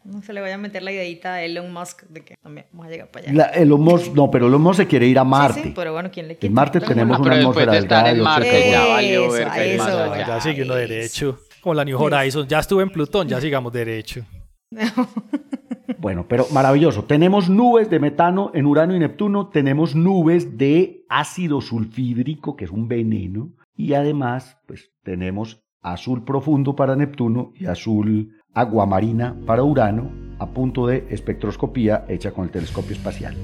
[0.05, 2.87] No se le vaya a meter la ideita a Elon Musk de que también vamos
[2.87, 3.45] a llegar para allá.
[3.53, 5.61] Elon Musk, no, pero Elon Musk se quiere ir a Marte.
[5.61, 6.47] Sí, pero bueno, ¿quién le quiere?
[6.47, 10.63] En Marte tenemos una atmósfera delgada en Marte, ya valió ver que eso, Ya sigue
[10.63, 11.39] uno derecho.
[11.61, 12.47] Como la New Horizons.
[12.47, 14.25] Ya estuve en Plutón, ya sigamos derecho.
[15.99, 17.05] Bueno, pero maravilloso.
[17.05, 22.71] Tenemos nubes de metano en Urano y Neptuno, tenemos nubes de ácido sulfídrico, que es
[22.71, 30.11] un veneno, y además, pues tenemos azul profundo para Neptuno y azul aguamarina para Urano
[30.39, 33.35] a punto de espectroscopía hecha con el telescopio espacial.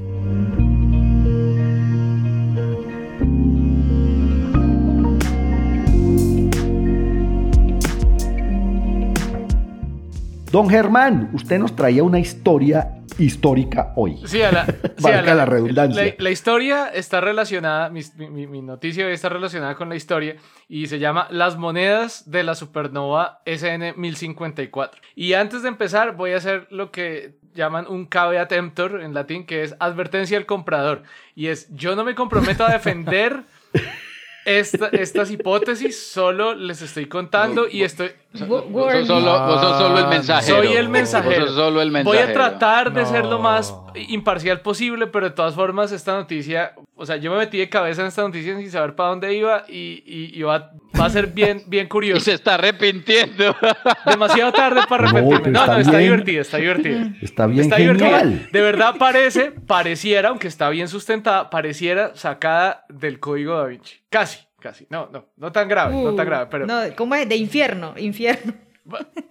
[10.51, 14.21] Don Germán, usted nos traía una historia histórica hoy.
[14.25, 14.65] Sí, a la,
[15.35, 16.15] la, redundancia.
[16.17, 20.37] La, historia está relacionada, mi, mi, noticia está relacionada con la historia
[20.69, 25.01] y se llama Las monedas de la supernova SN 1054.
[25.15, 29.45] Y antes de empezar voy a hacer lo que llaman un caveat emptor en latín,
[29.45, 31.03] que es advertencia al comprador.
[31.35, 33.43] Y es, yo no me comprometo a defender
[34.45, 38.11] estas hipótesis solo les estoy contando y estoy...
[38.33, 40.57] Vos sos solo, el mensajero.
[40.57, 41.47] Soy el mensajero.
[41.47, 42.25] Solo el mensajero.
[42.25, 46.73] Voy a tratar de ser lo más imparcial posible, pero de todas formas esta noticia,
[46.95, 49.63] o sea, yo me metí de cabeza en esta noticia sin saber para dónde iba
[49.67, 52.19] y, y, va, va, a ser bien, bien curioso.
[52.19, 53.55] Y se está arrepintiendo.
[54.05, 55.51] Demasiado tarde para arrepentirme.
[55.51, 57.07] No, no, está, divertida, está divertida.
[57.21, 58.49] Está bien está genial.
[58.51, 63.95] De verdad parece, pareciera, aunque está bien sustentada, pareciera sacada del código da Vinci.
[64.09, 64.87] Casi, casi.
[64.89, 66.65] No, no, no tan grave, no tan uh, grave, pero...
[66.65, 67.27] No, ¿cómo es?
[67.27, 68.53] De infierno, infierno.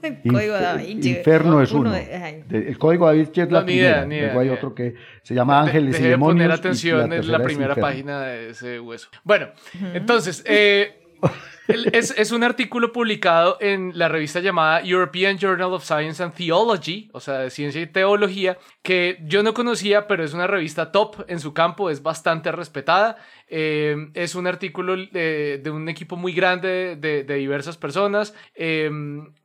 [0.03, 1.17] el código da Vinci.
[1.17, 1.95] Inferno es uno.
[1.95, 3.91] el código da Vinci es la no, primera.
[3.91, 6.47] Idea, idea, Luego hay otro que se llama Ángeles y Demonios.
[6.47, 9.09] poner atención, en la primera página de ese hueso.
[9.25, 9.49] Bueno,
[9.95, 10.45] entonces...
[10.47, 11.03] Eh,
[11.69, 17.09] es, es, un artículo publicado en la revista llamada European Journal of Science and Theology,
[17.13, 21.25] o sea, de ciencia y teología, que yo no conocía, pero es una revista top
[21.29, 23.17] en su campo, es bastante respetada.
[23.49, 28.91] Eh, es un artículo de, un equipo muy grande de, diversas personas, eh,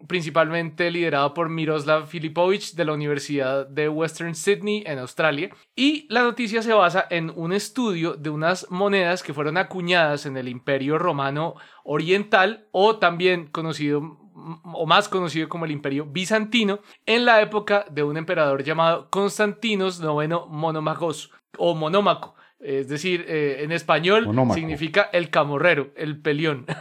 [0.07, 5.49] principalmente liderado por Miroslav Filipovich de la Universidad de Western Sydney en Australia.
[5.75, 10.37] Y la noticia se basa en un estudio de unas monedas que fueron acuñadas en
[10.37, 14.17] el Imperio Romano Oriental o también conocido
[14.63, 20.01] o más conocido como el Imperio Bizantino, en la época de un emperador llamado Constantinos
[20.01, 22.35] IX Monomagos o Monómaco.
[22.59, 26.65] Es decir, eh, en español significa el camorrero, el pelión.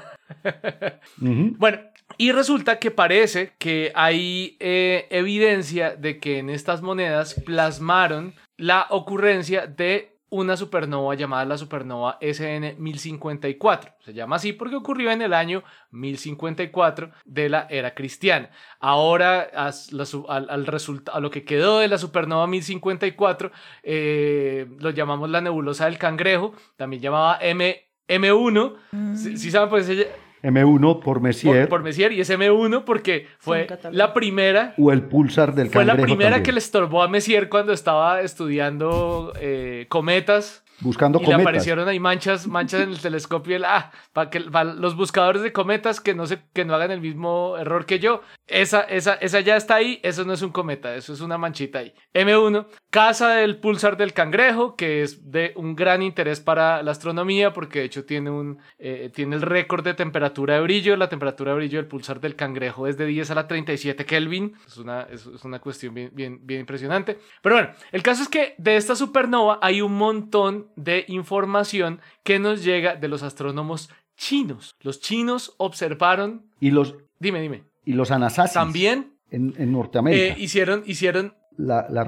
[1.19, 1.81] Bueno,
[2.17, 8.87] y resulta que parece que hay eh, evidencia de que en estas monedas plasmaron la
[8.91, 13.93] ocurrencia de una supernova llamada la supernova SN 1054.
[14.05, 18.51] Se llama así porque ocurrió en el año 1054 de la era cristiana.
[18.79, 19.73] Ahora, al,
[21.13, 23.51] a lo que quedó de la supernova 1054,
[23.83, 29.17] eh, lo llamamos la nebulosa del cangrejo, también llamaba M, M1.
[29.17, 29.89] Si, saben, pues
[30.43, 31.69] M1 por Messier.
[31.69, 34.75] Por, Messier y es M1 porque fue la primera.
[34.79, 39.33] O el pulsar del Fue la primera que le estorbó a Messier cuando estaba estudiando
[39.41, 43.57] eh, cometas buscando y le aparecieron ahí manchas, manchas en el telescopio.
[43.57, 47.01] El, ah, para que los buscadores de cometas que no, se, que no hagan el
[47.01, 48.23] mismo error que yo.
[48.47, 50.01] Esa, esa, esa ya está ahí.
[50.03, 51.93] Eso no es un cometa, eso es una manchita ahí.
[52.15, 57.53] M1, casa del pulsar del cangrejo, que es de un gran interés para la astronomía,
[57.53, 60.97] porque de hecho tiene, un, eh, tiene el récord de temperatura de brillo.
[60.97, 64.55] La temperatura de brillo del pulsar del cangrejo es de 10 a la 37 Kelvin.
[64.67, 67.19] Es una, es, es una cuestión bien, bien, bien impresionante.
[67.43, 72.39] Pero bueno, el caso es que de esta supernova hay un montón de información que
[72.39, 74.75] nos llega de los astrónomos chinos.
[74.81, 76.47] Los chinos observaron.
[76.61, 76.95] Y los.
[77.19, 77.65] Dime, dime.
[77.85, 78.55] Y los Anasazi.
[78.55, 79.15] También.
[79.31, 80.35] En, en Norteamérica.
[80.35, 81.35] Eh, hicieron, hicieron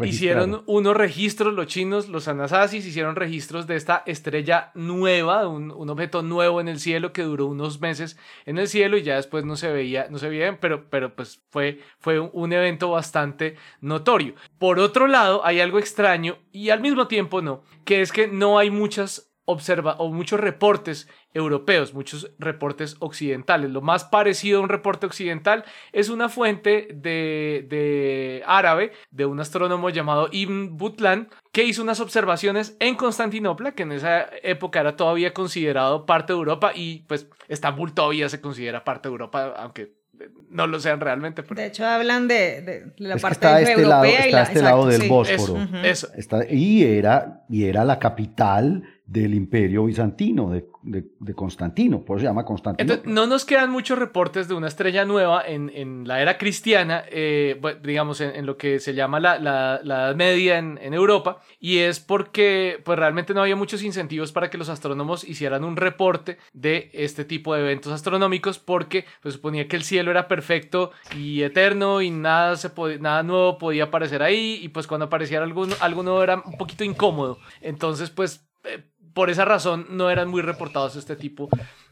[0.04, 5.90] hicieron unos registros, los chinos, los Anasazis, hicieron registros de esta estrella nueva, un, un,
[5.90, 9.44] objeto nuevo en el cielo que duró unos meses en el cielo y ya después
[9.44, 14.34] no se veía, no se veía, pero, pero pues fue, fue un evento bastante notorio.
[14.58, 18.58] Por otro lado, hay algo extraño y al mismo tiempo no, que es que no
[18.58, 23.70] hay muchas observa o muchos reportes europeos, muchos reportes occidentales.
[23.70, 29.40] Lo más parecido a un reporte occidental es una fuente de, de árabe de un
[29.40, 34.96] astrónomo llamado Ibn Butlan que hizo unas observaciones en Constantinopla, que en esa época era
[34.96, 40.02] todavía considerado parte de Europa y pues Estambul todavía se considera parte de Europa, aunque
[40.50, 41.42] no lo sean realmente.
[41.42, 45.58] De hecho, hablan de, la parte está este lado, está y este lado del Bósforo.
[45.82, 46.08] Eso,
[46.50, 52.28] y, era, y era la capital del imperio bizantino, de, de, Constantino, por eso se
[52.28, 52.82] llama Constantino.
[52.82, 57.04] Entonces, no nos quedan muchos reportes de una estrella nueva en, en la era cristiana,
[57.10, 61.40] eh, digamos, en, lo que se llama la, la, la Edad Media en, en, Europa,
[61.58, 65.76] y es porque pues realmente no había muchos incentivos para que los astrónomos hicieran un
[65.76, 70.92] reporte de este tipo de eventos astronómicos, porque pues, suponía que el cielo era perfecto
[71.16, 76.02] y eterno y nada, se nada nuevo podía aparecer ahí, y pues cuando apareciera algo
[76.02, 77.38] nuevo era un poquito incómodo.
[77.60, 78.84] Entonces, pues eh,
[79.14, 81.48] por esa razón no eran muy reportados este tipo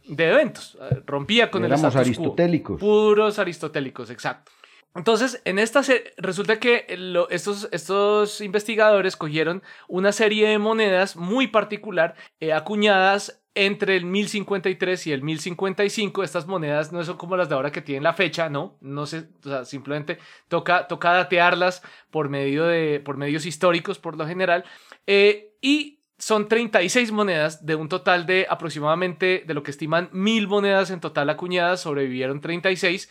[0.06, 0.78] de eventos.
[1.06, 2.80] Rompía con el status aristotélicos.
[2.80, 4.52] Puros aristotélicos, exacto.
[4.94, 5.82] Entonces, en esta
[6.16, 6.86] resulta que
[7.30, 15.06] estos, estos investigadores cogieron una serie de monedas muy particular, eh, acuñadas entre el 1053
[15.06, 16.24] y el 1055.
[16.24, 18.78] Estas monedas no son como las de ahora que tienen la fecha, ¿no?
[18.80, 24.16] No sé, o sea, simplemente toca, toca datearlas por, medio de, por medios históricos, por
[24.16, 24.64] lo general.
[25.06, 30.46] Eh, y son 36 monedas de un total de aproximadamente, de lo que estiman mil
[30.46, 33.10] monedas en total acuñadas, sobrevivieron 36.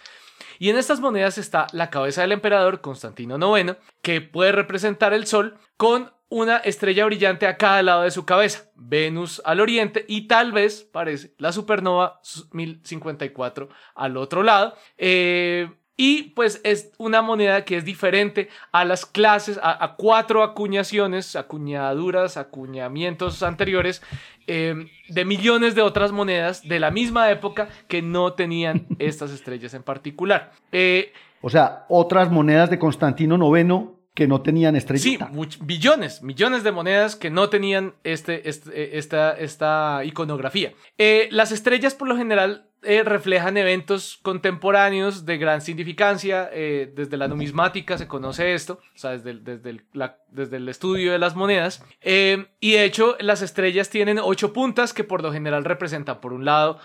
[0.59, 5.25] Y en estas monedas está la cabeza del emperador Constantino IX, que puede representar el
[5.25, 10.27] Sol con una estrella brillante a cada lado de su cabeza, Venus al oriente y
[10.27, 14.75] tal vez parece la supernova 1054 al otro lado.
[14.97, 21.35] Eh, y pues es una moneda que es diferente a las clases, a, cuatro acuñaciones,
[21.35, 24.01] acuñaduras, acuñamientos anteriores
[24.47, 29.73] eh, de millones de otras monedas de la misma época que no tenían estas estrellas
[29.73, 30.53] en particular.
[30.71, 35.03] Eh, o sea, otras monedas de Constantino IX que no tenían estrellas.
[35.03, 35.19] Sí,
[35.61, 40.71] billones, millones de monedas que no tenían este, este esta, esta iconografía.
[40.97, 46.49] Eh, las estrellas por lo general eh, reflejan eventos contemporáneos de gran significancia.
[46.53, 49.83] Eh, desde la numismática se conoce esto, o sea, desde desde el,
[50.29, 51.83] desde el estudio de las monedas.
[52.01, 56.31] Eh, y de hecho, las estrellas tienen ocho puntas que por lo general representan, por
[56.31, 56.79] un lado,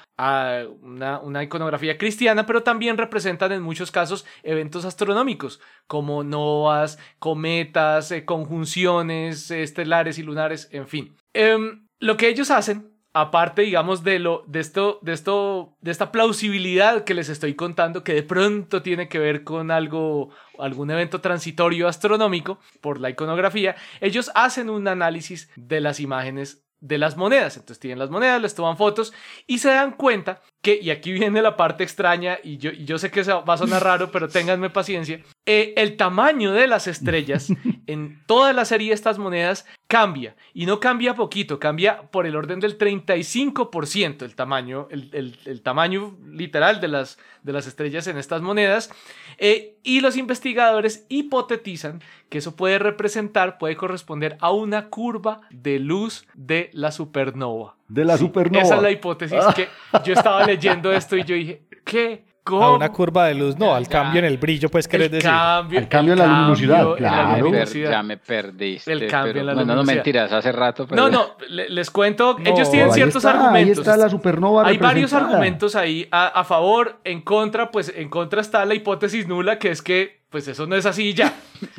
[0.82, 8.12] una, una iconografía cristiana, pero también representan en muchos casos eventos astronómicos, como novas, cometas,
[8.24, 11.16] conjunciones estelares y lunares, en fin.
[11.32, 16.10] Em, lo que ellos hacen aparte, digamos, de lo, de esto, de esto, de esta
[16.10, 21.20] plausibilidad que les estoy contando, que de pronto tiene que ver con algo, algún evento
[21.20, 27.56] transitorio astronómico por la iconografía, ellos hacen un análisis de las imágenes de las monedas.
[27.56, 29.14] Entonces tienen las monedas, les toman fotos
[29.46, 33.10] y se dan cuenta que, y aquí viene la parte extraña, y yo, yo sé
[33.10, 37.52] que va a sonar raro, pero ténganme paciencia, eh, el tamaño de las estrellas
[37.86, 42.34] en toda la serie de estas monedas cambia, y no cambia poquito, cambia por el
[42.34, 48.16] orden del 35% el tamaño, el, el, tamaño literal de las, de las estrellas en
[48.16, 48.90] estas monedas,
[49.36, 52.00] eh, y los investigadores hipotetizan
[52.30, 57.76] que eso puede representar, puede corresponder a una curva de luz de la supernova.
[57.88, 58.62] De la supernova.
[58.64, 59.68] Esa es la hipótesis que
[60.04, 62.24] yo estaba leyendo esto y yo dije, ¿qué?
[62.44, 62.62] ¿Cómo?
[62.62, 65.30] A una curva de luz, no, al cambio en el brillo, pues, ¿querés decir?
[65.30, 67.64] Cambio, al cambio en la luminosidad, claro.
[67.72, 68.92] ya me perdiste.
[68.92, 69.74] El cambio en la luminosidad.
[69.76, 70.86] No, no mentiras, hace rato.
[70.86, 71.02] Pero...
[71.02, 73.78] No, no, les cuento, ellos tienen ciertos argumentos.
[73.78, 78.10] Ahí está la supernova Hay varios argumentos ahí a, a, favor, en contra, pues en
[78.10, 81.32] contra está la hipótesis nula, que es que, pues eso no es así ya.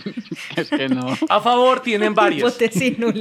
[0.55, 1.05] es que no.
[1.27, 2.55] A favor tienen varios.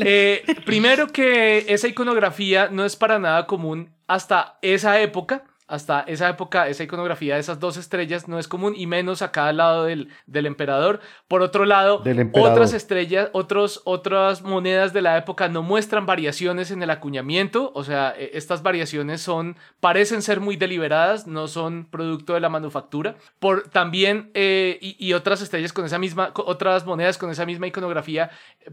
[0.07, 6.29] Eh, primero que esa iconografía no es para nada común hasta esa época hasta esa
[6.29, 9.85] época, esa iconografía de esas dos estrellas no es común y menos a cada lado
[9.85, 11.00] del, del emperador.
[11.27, 12.03] Por otro lado,
[12.35, 17.83] otras estrellas, otros, otras monedas de la época no muestran variaciones en el acuñamiento, o
[17.83, 23.16] sea, e, estas variaciones son, parecen ser muy deliberadas, no son producto de la manufactura.
[23.38, 28.31] Por, también, eh, y, otras estrellas con esa misma, otras monedas con esa misma iconografía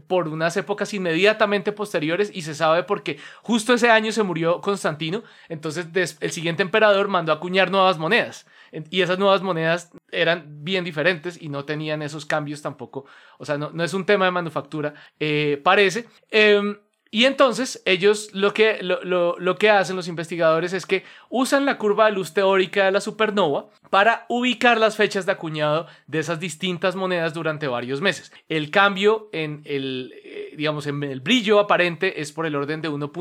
[0.08, 5.22] por unas épocas inmediatamente posteriores y se sabe porque justo ese año se murió Constantino,
[5.48, 5.86] entonces
[6.20, 8.46] el siguiente emperador mandó acuñar nuevas monedas.
[8.90, 13.04] Y esas nuevas monedas eran bien diferentes y no tenían esos cambios tampoco.
[13.38, 16.06] O sea, no, no es un tema de manufactura, eh, parece.
[16.30, 16.78] Em,
[17.14, 21.76] y entonces ellos lo que, lo, lo, que hacen los investigadores es que usan la
[21.76, 26.40] curva de luz teórica de la supernova para ubicar las fechas de acuñado de esas
[26.40, 28.32] distintas monedas durante varios meses.
[28.48, 32.88] El cambio en el, eh, digamos, en el brillo aparente es por el orden de
[32.88, 33.12] 1.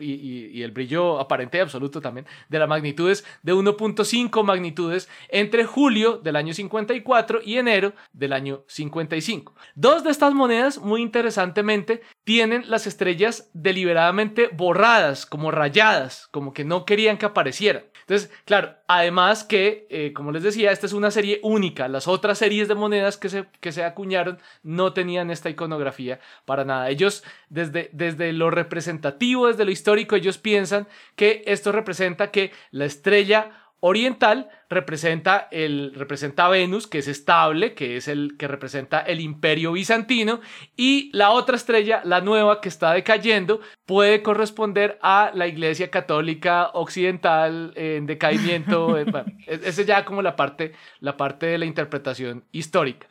[0.00, 6.34] y, el brillo aparente absoluto también de las magnitudes de 1.5 magnitudes entre julio del
[6.34, 9.54] año 54 y enero del año 55.
[9.76, 16.64] Dos de estas monedas, muy interesantemente, tienen las estrellas deliberadamente borradas, como rayadas, como que
[16.64, 17.84] no querían que aparecieran.
[18.00, 21.88] Entonces, claro, además que, eh, como les decía, esta es una serie única.
[21.88, 26.64] Las otras series de monedas que se, que se acuñaron no tenían esta iconografía para
[26.64, 26.88] nada.
[26.88, 32.86] Ellos, desde, desde lo representativo, desde lo histórico, ellos piensan que esto representa que la
[32.86, 39.00] estrella oriental representa, el, representa a Venus, que es estable, que es el que representa
[39.00, 40.40] el imperio bizantino,
[40.76, 46.70] y la otra estrella, la nueva que está decayendo, puede corresponder a la iglesia católica
[46.74, 48.96] occidental en decaimiento.
[49.46, 53.06] esa es ya como la parte, la parte de la interpretación histórica.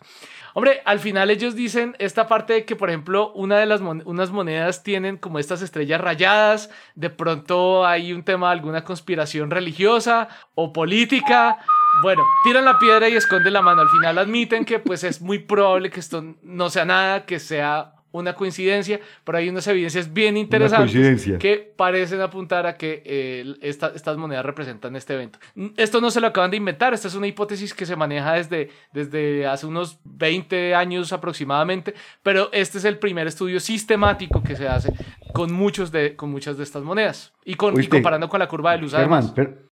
[0.53, 4.31] Hombre, al final ellos dicen esta parte de que, por ejemplo, una de las unas
[4.31, 10.29] monedas tienen como estas estrellas rayadas, de pronto hay un tema de alguna conspiración religiosa
[10.55, 11.59] o política.
[12.01, 13.81] Bueno, tiran la piedra y esconden la mano.
[13.81, 17.96] Al final admiten que pues es muy probable que esto no sea nada, que sea
[18.11, 24.17] una coincidencia, pero hay unas evidencias bien interesantes que parecen apuntar a que eh, estas
[24.17, 25.39] monedas representan este evento.
[25.75, 28.69] Esto no se lo acaban de inventar, esta es una hipótesis que se maneja desde,
[28.93, 31.93] desde hace unos 20 años aproximadamente,
[32.23, 34.93] pero este es el primer estudio sistemático que se hace
[35.33, 38.79] con, muchos de, con muchas de estas monedas y, con, comparando con la curva de
[38.79, 38.93] luz.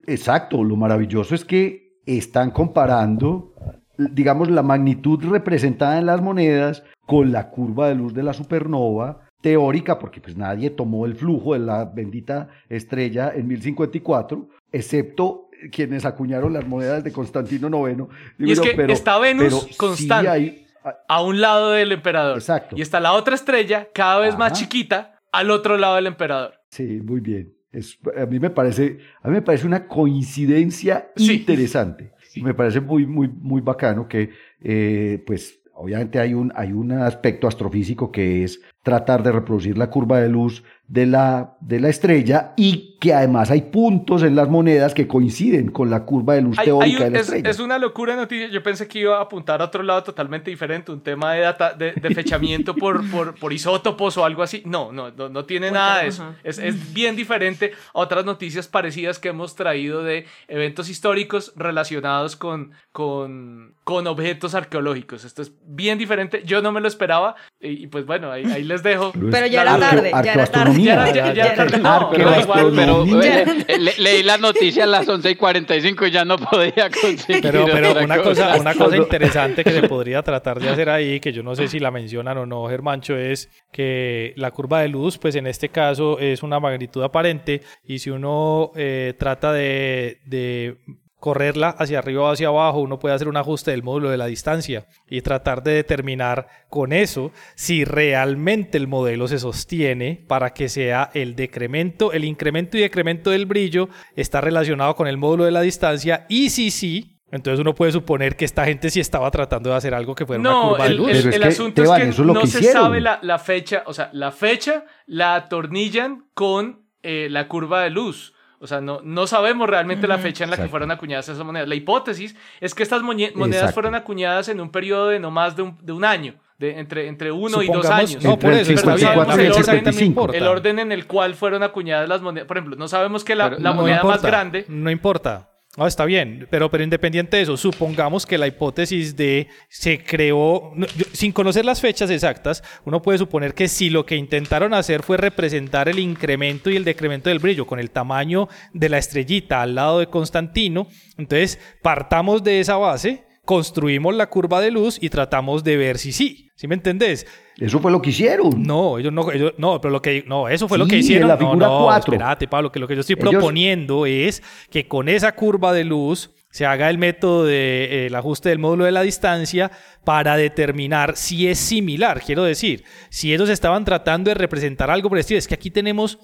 [0.08, 3.54] exacto, lo maravilloso es que están comparando
[3.98, 9.28] digamos, la magnitud representada en las monedas con la curva de luz de la supernova
[9.42, 16.06] teórica, porque pues nadie tomó el flujo de la bendita estrella en 1054, excepto quienes
[16.06, 18.04] acuñaron las monedas de Constantino IX.
[18.40, 20.66] y es que está Venus constante
[21.08, 22.38] a un lado del emperador.
[22.38, 22.76] Exacto.
[22.78, 26.54] Y está la otra estrella, cada vez más chiquita, al otro lado del emperador.
[26.70, 27.54] Sí, muy bien.
[27.72, 32.12] Es, a, mí me parece, a mí me parece una coincidencia interesante.
[32.38, 34.30] Me parece muy, muy, muy bacano que,
[34.62, 39.90] eh, pues, obviamente hay un, hay un aspecto astrofísico que es tratar de reproducir la
[39.90, 44.50] curva de luz de la, de la estrella y que además hay puntos en las
[44.50, 47.50] monedas que coinciden con la curva de luz teórica de la es, estrella.
[47.50, 48.50] Es una locura noticia.
[48.50, 51.74] Yo pensé que iba a apuntar a otro lado totalmente diferente, un tema de, data,
[51.74, 54.64] de, fechamiento por, por, por, isótopos o algo así.
[54.66, 56.36] No, no, no, no tiene nada de eso.
[56.44, 62.36] Es, es, bien diferente a otras noticias parecidas que hemos traído de eventos históricos relacionados
[62.36, 65.24] con, con, con objetos arqueológicos.
[65.24, 66.44] Esto es bien diferente.
[66.46, 69.14] Yo no me lo esperaba y, pues bueno, ahí, ahí les dejo.
[69.32, 70.81] Pero ya era tarde, ya era tarde.
[70.84, 71.78] Ya era tarde.
[71.80, 76.38] No, pero igual, pero leí la noticia a las 11 y 45 y ya no
[76.38, 77.42] podía conseguir.
[77.42, 81.32] Pero, pero una, cosa, una cosa interesante que se podría tratar de hacer ahí, que
[81.32, 85.18] yo no sé si la mencionan o no, Germancho, es que la curva de luz,
[85.18, 90.78] pues en este caso es una magnitud aparente y si uno eh, trata de, de
[91.22, 94.26] correrla hacia arriba o hacia abajo, uno puede hacer un ajuste del módulo de la
[94.26, 100.68] distancia y tratar de determinar con eso si realmente el modelo se sostiene para que
[100.68, 105.52] sea el decremento, el incremento y decremento del brillo está relacionado con el módulo de
[105.52, 109.70] la distancia y si sí, entonces uno puede suponer que esta gente sí estaba tratando
[109.70, 111.10] de hacer algo que fuera una curva de luz.
[111.12, 114.86] El, el asunto es que no se sabe la, la, fecha, o sea, la fecha
[115.06, 118.34] la atornillan con eh, la curva de luz.
[118.62, 121.68] O sea, no, no sabemos realmente la fecha en la que fueron acuñadas esas monedas.
[121.68, 125.64] La hipótesis es que estas monedas fueron acuñadas en un periodo de no más de
[125.64, 126.36] un, de un año.
[126.60, 128.24] De entre, entre uno y dos años.
[128.24, 132.48] No, por eso, el, orden, el orden en el cual fueron acuñadas las monedas.
[132.48, 134.66] Por ejemplo, no sabemos que la, la moneda más grande.
[134.68, 135.51] No importa.
[135.78, 140.74] No, está bien, pero, pero independiente de eso, supongamos que la hipótesis de se creó,
[141.14, 145.16] sin conocer las fechas exactas, uno puede suponer que si lo que intentaron hacer fue
[145.16, 149.76] representar el incremento y el decremento del brillo con el tamaño de la estrellita al
[149.76, 155.64] lado de Constantino, entonces partamos de esa base, construimos la curva de luz y tratamos
[155.64, 156.50] de ver si sí.
[156.56, 157.26] ¿Sí me entendés?
[157.58, 158.62] Eso fue lo que hicieron.
[158.62, 161.28] No, ellos no, ellos, no, pero lo que, no, eso fue lo que hicieron.
[161.28, 165.10] la figura no, no, espérate, Pablo, que lo que yo estoy proponiendo es que con
[165.10, 169.02] esa curva de luz se haga el método del de, ajuste del módulo de la
[169.02, 169.72] distancia
[170.04, 172.22] para determinar si es similar.
[172.22, 175.72] Quiero decir, si ellos estaban tratando de representar algo por el estilo, es que aquí
[175.72, 176.20] tenemos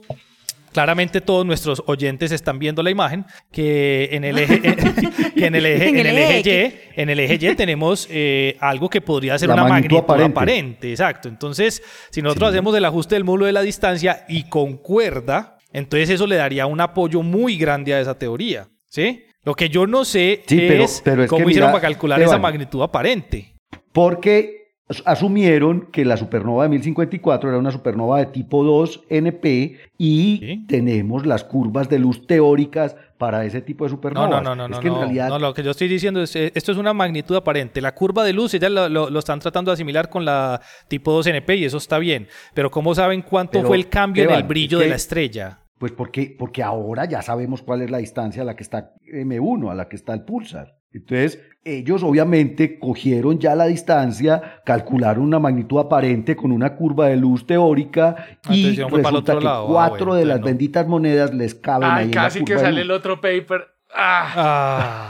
[0.78, 4.62] Claramente todos nuestros oyentes están viendo la imagen que en el eje,
[5.36, 8.88] que en el eje, en el eje Y, en el eje Y tenemos eh, algo
[8.88, 10.92] que podría ser una magnitud, aparente.
[10.92, 11.30] Exacto.
[11.30, 16.28] Entonces, si nosotros hacemos el ajuste del módulo de la distancia y concuerda, entonces eso
[16.28, 18.68] le daría un apoyo muy grande a esa teoría.
[18.86, 19.24] ¿Sí?
[19.44, 23.56] Lo que yo no sé es, cómo hicieron para calcular esa magnitud aparente.
[23.92, 24.57] Porque
[25.06, 31.26] asumieron que la supernova de 1054 era una supernova de tipo 2 NP y tenemos
[31.26, 34.30] las curvas de luz teóricas para ese tipo de supernovas.
[34.30, 36.78] No, no, no, no, no, no, lo que yo estoy diciendo es, eh, esto es
[36.78, 37.82] una magnitud aparente.
[37.82, 41.28] La curva de luz, ya lo, lo, están tratando de asimilar con la tipo 2
[41.28, 42.28] NP y eso está bien.
[42.54, 45.60] Pero ¿cómo saben cuánto fue el cambio en el brillo de la estrella?
[45.78, 49.72] Pues porque, porque ahora ya sabemos cuál es la distancia a la que está M1,
[49.72, 50.77] a la que está el pulsar.
[50.94, 57.18] Entonces, ellos obviamente cogieron ya la distancia, calcularon una magnitud aparente con una curva de
[57.18, 58.16] luz teórica
[58.46, 62.58] ah, y resulta que ah, cuatro de las benditas monedas les caben ahí casi que
[62.58, 63.68] sale el otro paper.
[63.94, 65.08] Ah.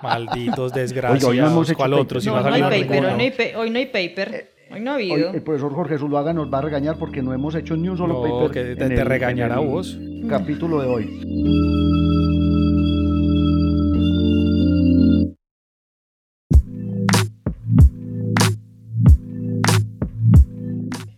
[0.02, 1.24] malditos desgraciados.
[1.24, 2.20] hoy no hemos ¿Cuál otro?
[2.24, 4.50] no, hay paper, hoy no hay, paper.
[4.72, 5.30] Hoy no ha habido.
[5.32, 8.22] el profesor Jorge Zuluaga nos va a regañar porque no hemos hecho ni un solo
[8.22, 8.50] paper.
[8.50, 9.98] Que te, te regañará vos.
[10.28, 12.39] Capítulo de hoy.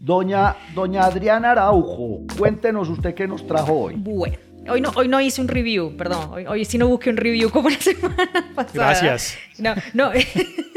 [0.02, 3.94] Doña, doña Adriana Araujo, cuéntenos usted qué nos trajo hoy.
[3.96, 4.36] Bueno.
[4.68, 6.28] Hoy no, hoy no hice un review, perdón.
[6.32, 8.98] Hoy, hoy sí no busqué un review como la semana pasada.
[8.98, 9.38] Gracias.
[9.58, 10.10] No, no.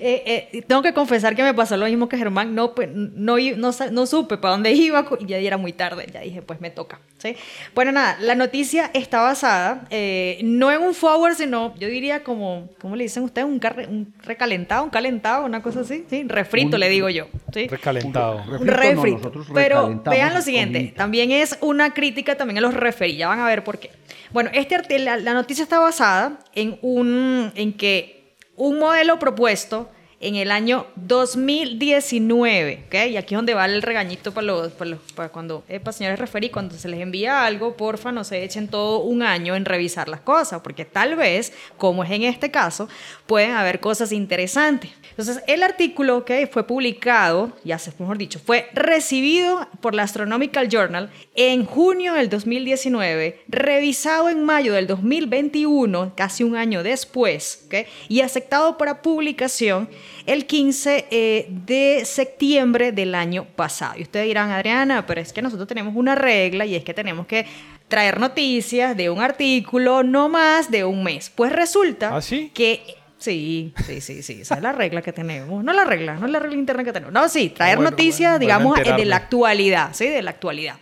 [0.00, 2.54] Eh, eh, tengo que confesar que me pasó lo mismo que Germán.
[2.54, 6.06] No, pues, no, no, no supe para dónde iba y ya era muy tarde.
[6.12, 7.00] Ya dije, pues me toca.
[7.18, 7.36] ¿sí?
[7.74, 12.68] Bueno, nada, la noticia está basada eh, no en un forward, sino yo diría como,
[12.80, 13.46] ¿cómo le dicen ustedes?
[13.46, 16.04] Un, un recalentado, un calentado, una cosa así.
[16.08, 16.24] ¿sí?
[16.26, 17.26] Refrito le digo yo.
[17.52, 17.66] ¿sí?
[17.68, 18.42] Recalentado.
[18.60, 19.32] Un refrito.
[19.52, 23.18] Pero vean lo siguiente, también es una crítica también a los referidos.
[23.18, 23.90] Ya van a ver por qué.
[24.32, 28.23] Bueno, este, la, la noticia está basada en, un, en que
[28.56, 29.88] un modelo propuesto
[30.20, 32.94] en el año 2019, ¿ok?
[33.10, 36.88] Y aquí es donde va el regañito para, los, para, cuando, señores referí, cuando se
[36.88, 40.86] les envía algo, porfa, no se echen todo un año en revisar las cosas, porque
[40.86, 42.88] tal vez, como es en este caso,
[43.26, 44.90] pueden haber cosas interesantes.
[45.16, 50.68] Entonces, el artículo que fue publicado, ya se mejor dicho, fue recibido por la Astronomical
[50.68, 57.86] Journal en junio del 2019, revisado en mayo del 2021, casi un año después, ¿okay?
[58.08, 59.88] y aceptado para publicación
[60.26, 63.94] el 15 eh, de septiembre del año pasado.
[63.96, 67.28] Y ustedes dirán, Adriana, pero es que nosotros tenemos una regla y es que tenemos
[67.28, 67.46] que
[67.86, 71.30] traer noticias de un artículo no más de un mes.
[71.32, 72.20] Pues resulta ¿Ah,
[72.52, 74.40] que Sí, sí, sí, sí.
[74.42, 75.64] Esa es la regla que tenemos.
[75.64, 77.12] No la regla, no es la regla interna que tenemos.
[77.12, 80.08] No, sí, traer noticias, digamos, de la actualidad, ¿sí?
[80.08, 80.76] De la actualidad.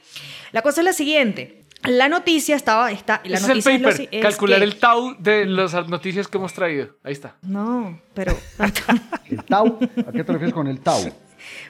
[0.52, 1.62] La cosa es la siguiente.
[1.84, 2.92] La noticia estaba.
[2.92, 4.20] Está, la es el paper.
[4.20, 6.96] calcular el tau de las noticias que hemos traído.
[7.02, 7.36] Ahí está.
[7.42, 8.38] No, pero.
[9.28, 9.78] ¿El tau?
[10.06, 11.12] ¿A qué te refieres con el tau?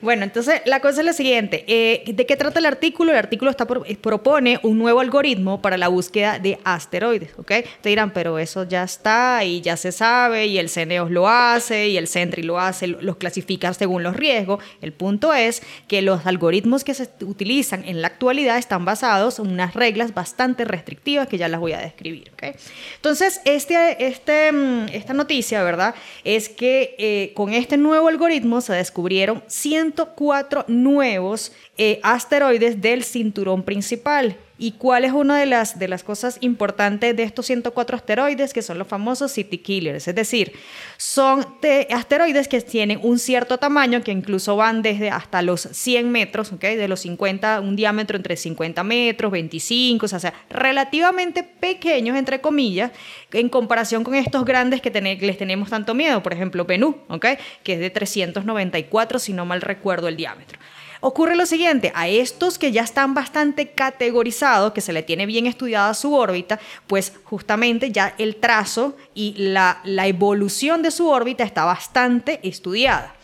[0.03, 1.65] Bueno, entonces la cosa es la siguiente.
[1.69, 3.13] Eh, ¿De qué trata el artículo?
[3.13, 7.53] El artículo está eh, propone un nuevo algoritmo para la búsqueda de asteroides, ¿ok?
[7.81, 11.89] Te dirán, pero eso ya está y ya se sabe y el CNEOS lo hace
[11.89, 14.61] y el CENTRI lo hace, los clasifica según los riesgos.
[14.81, 19.53] El punto es que los algoritmos que se utilizan en la actualidad están basados en
[19.53, 22.57] unas reglas bastante restrictivas que ya las voy a describir, ¿ok?
[22.97, 25.95] Entonces, este, este, mm, esta noticia, ¿verdad?
[26.25, 33.05] Es que eh, con este nuevo algoritmo se descubrieron 100 104 nuevos eh, asteroides del
[33.05, 34.37] cinturón principal.
[34.63, 38.53] ¿Y cuál es una de las, de las cosas importantes de estos 104 asteroides?
[38.53, 40.07] Que son los famosos City Killers.
[40.07, 40.53] Es decir,
[40.99, 41.45] son
[41.91, 46.77] asteroides que tienen un cierto tamaño, que incluso van desde hasta los 100 metros, ¿okay?
[46.77, 52.93] de los 50, un diámetro entre 50 metros, 25, o sea, relativamente pequeños, entre comillas,
[53.33, 56.23] en comparación con estos grandes que les tenemos tanto miedo.
[56.23, 57.37] Por ejemplo, Bennu, ¿okay?
[57.65, 60.61] que es de 394, si no mal recuerdo el diámetro.
[61.05, 65.47] Ocurre lo siguiente, a estos que ya están bastante categorizados, que se le tiene bien
[65.47, 71.65] estudiada su órbita, pues justamente ya el trazo y la, evolución de su órbita está
[71.65, 73.17] bastante estudiada.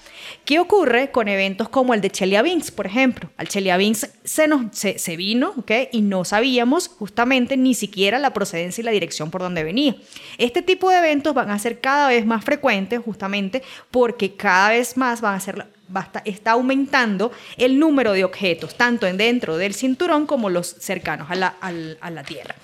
[0.44, 3.30] ¿Qué ocurre con eventos como el de Chelyabinsk, por ejemplo?
[3.36, 5.70] Al Chelyabinsk se, vino ¿ok?
[5.92, 9.94] y no sabíamos justamente ni siquiera la procedencia y la dirección por donde venía.
[10.36, 13.62] Este tipo de eventos van a ser cada vez más frecuentes justamente
[13.92, 15.77] porque cada vez más van a ser
[16.24, 21.34] está aumentando el número de objetos, tanto en dentro del cinturón como los cercanos a
[21.34, 22.56] la, a la Tierra.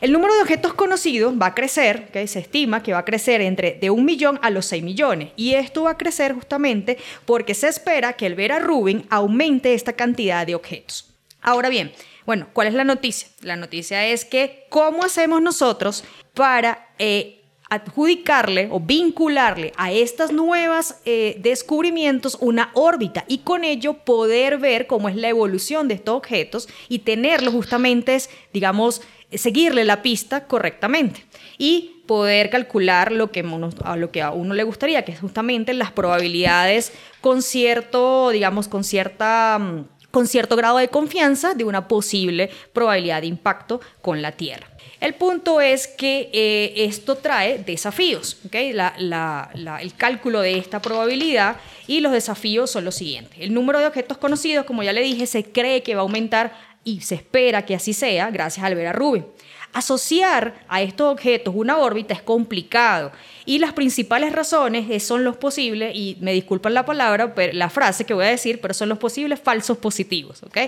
[0.00, 3.78] El número de objetos conocidos va a crecer, se estima que va a crecer entre
[3.80, 5.30] de un millón a los 6 millones.
[5.36, 9.94] Y esto va a crecer justamente porque se espera que el Vera Rubin aumente esta
[9.94, 11.10] cantidad de objetos.
[11.40, 11.92] Ahora bien,
[12.26, 13.28] bueno, ¿cuál es la noticia?
[13.42, 21.00] La noticia es que, ¿cómo hacemos nosotros para eh, adjudicarle o vincularle a estas nuevas
[21.04, 26.16] eh, descubrimientos una órbita y con ello poder ver cómo es la evolución de estos
[26.16, 28.18] objetos y tenerlos justamente,
[28.52, 29.02] digamos,
[29.32, 31.24] seguirle la pista correctamente
[31.58, 33.44] y poder calcular lo que,
[33.84, 38.68] a lo que a uno le gustaría, que es justamente las probabilidades con cierto, digamos,
[38.68, 44.22] con cierta mm, con cierto grado de confianza de una posible probabilidad de impacto con
[44.22, 44.68] la Tierra.
[45.04, 52.10] El punto es que eh, esto trae desafíos, el cálculo de esta probabilidad y los
[52.10, 53.36] desafíos son los siguientes.
[53.38, 56.54] El número de objetos conocidos, como ya le dije, se cree que va a aumentar
[56.84, 59.26] y se espera que así sea gracias al Vera Rubin.
[59.72, 63.10] Asociar a estos objetos una órbita es complicado
[63.44, 68.04] y las principales razones son los posibles, y me disculpan la palabra, pero, la frase
[68.04, 70.44] que voy a decir, pero son los posibles falsos positivos.
[70.44, 70.58] ¿ok?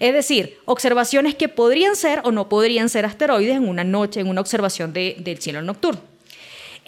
[0.00, 4.26] Es decir, observaciones que podrían ser o no podrían ser asteroides en una noche, en
[4.26, 6.00] una observación del cielo nocturno.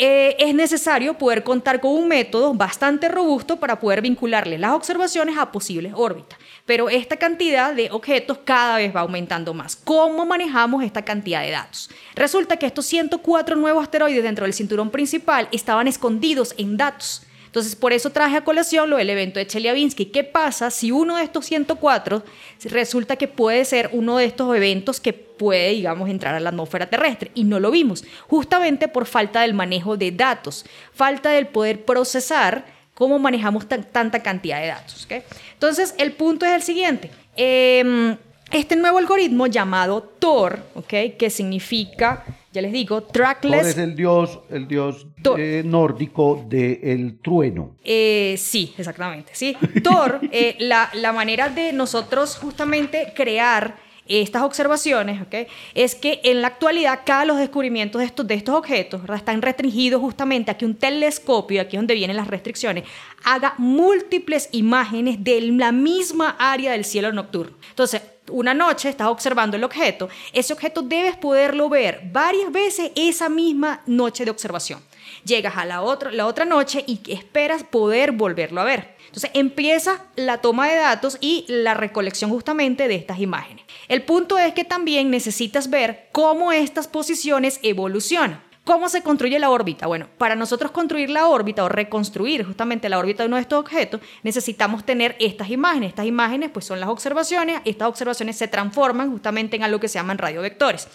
[0.00, 5.36] Eh, es necesario poder contar con un método bastante robusto para poder vincularle las observaciones
[5.36, 6.38] a posibles órbitas
[6.68, 9.74] pero esta cantidad de objetos cada vez va aumentando más.
[9.74, 11.88] ¿Cómo manejamos esta cantidad de datos?
[12.14, 17.22] Resulta que estos 104 nuevos asteroides dentro del cinturón principal estaban escondidos en datos.
[17.46, 20.12] Entonces, por eso traje a colación lo del evento de Chelyabinsk.
[20.12, 22.22] ¿Qué pasa si uno de estos 104
[22.64, 26.90] resulta que puede ser uno de estos eventos que puede, digamos, entrar a la atmósfera
[26.90, 27.30] terrestre?
[27.32, 32.77] Y no lo vimos, justamente por falta del manejo de datos, falta del poder procesar
[32.98, 35.06] cómo manejamos tanta cantidad de datos.
[35.52, 37.12] Entonces, el punto es el siguiente.
[37.36, 38.16] Em,
[38.50, 41.12] este nuevo algoritmo llamado Tor, ¿okay?
[41.12, 43.60] que significa, ya les digo, trackless.
[43.60, 47.76] Thor es el dios, el dios eh, nórdico del trueno.
[47.84, 49.30] Eh, sí, exactamente.
[49.32, 49.56] Sí.
[49.84, 53.76] Thor, eh, la, la manera de nosotros justamente crear
[54.08, 55.46] estas observaciones ¿okay?
[55.74, 60.00] es que en la actualidad cada los descubrimientos de estos, de estos objetos están restringidos
[60.00, 62.84] justamente a que un telescopio, aquí es donde vienen las restricciones,
[63.24, 67.56] haga múltiples imágenes de la misma área del cielo nocturno.
[67.70, 73.28] Entonces, una noche estás observando el objeto, ese objeto debes poderlo ver varias veces esa
[73.28, 74.80] misma noche de observación.
[75.24, 78.96] Llegas a la otra, la otra noche y esperas poder volverlo a ver.
[79.06, 83.64] Entonces empieza la toma de datos y la recolección justamente de estas imágenes.
[83.88, 88.42] El punto es que también necesitas ver cómo estas posiciones evolucionan.
[88.64, 89.86] ¿Cómo se construye la órbita?
[89.86, 93.60] Bueno, para nosotros construir la órbita o reconstruir justamente la órbita de uno de estos
[93.60, 95.88] objetos, necesitamos tener estas imágenes.
[95.88, 97.62] Estas imágenes pues son las observaciones.
[97.64, 100.86] Estas observaciones se transforman justamente en algo que se llaman radiovectores.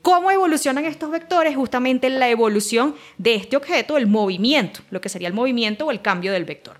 [0.00, 1.54] ¿Cómo evolucionan estos vectores?
[1.54, 5.90] Justamente en la evolución de este objeto, el movimiento, lo que sería el movimiento o
[5.90, 6.78] el cambio del vector.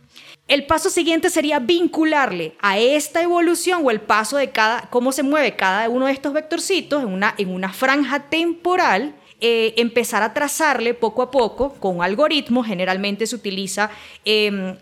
[0.49, 5.23] El paso siguiente sería vincularle a esta evolución o el paso de cada, cómo se
[5.23, 10.33] mueve cada uno de estos vectorcitos en una, en una franja temporal, eh, empezar a
[10.33, 13.91] trazarle poco a poco con un algoritmo, generalmente se utiliza
[14.25, 14.75] em,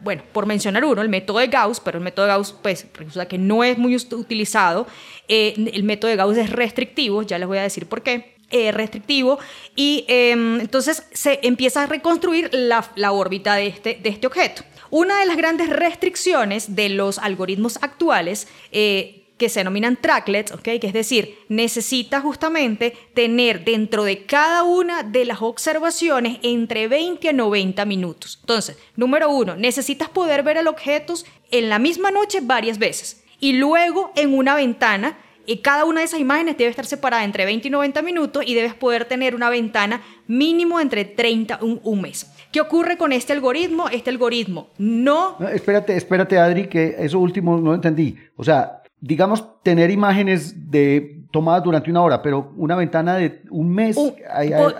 [0.00, 3.28] bueno, por mencionar uno, el método de Gauss, pero el método de Gauss, pues, resulta
[3.28, 4.86] que no es muy utilizado.
[5.28, 8.32] Eh, el método de Gauss es restrictivo, ya les voy a decir por qué.
[8.54, 9.38] Eh, restrictivo
[9.76, 14.62] y em, entonces se empieza a reconstruir la, la órbita de este, de este objeto.
[14.94, 20.64] Una de las grandes restricciones de los algoritmos actuales eh, que se denominan tracklets, ¿ok?
[20.64, 27.26] Que es decir, necesita justamente tener dentro de cada una de las observaciones entre 20
[27.26, 28.36] a 90 minutos.
[28.42, 31.14] Entonces, número uno, necesitas poder ver el objeto
[31.50, 35.16] en la misma noche varias veces y luego en una ventana
[35.46, 38.52] y cada una de esas imágenes debe estar separada entre 20 y 90 minutos y
[38.52, 42.26] debes poder tener una ventana mínimo entre 30 un, un mes.
[42.52, 43.88] ¿Qué ocurre con este algoritmo?
[43.88, 45.36] Este algoritmo no...
[45.38, 45.48] no...
[45.48, 48.16] Espérate, espérate Adri, que eso último no entendí.
[48.36, 53.70] O sea, digamos, tener imágenes de tomadas durante una hora, pero una ventana de un
[53.70, 53.96] mes.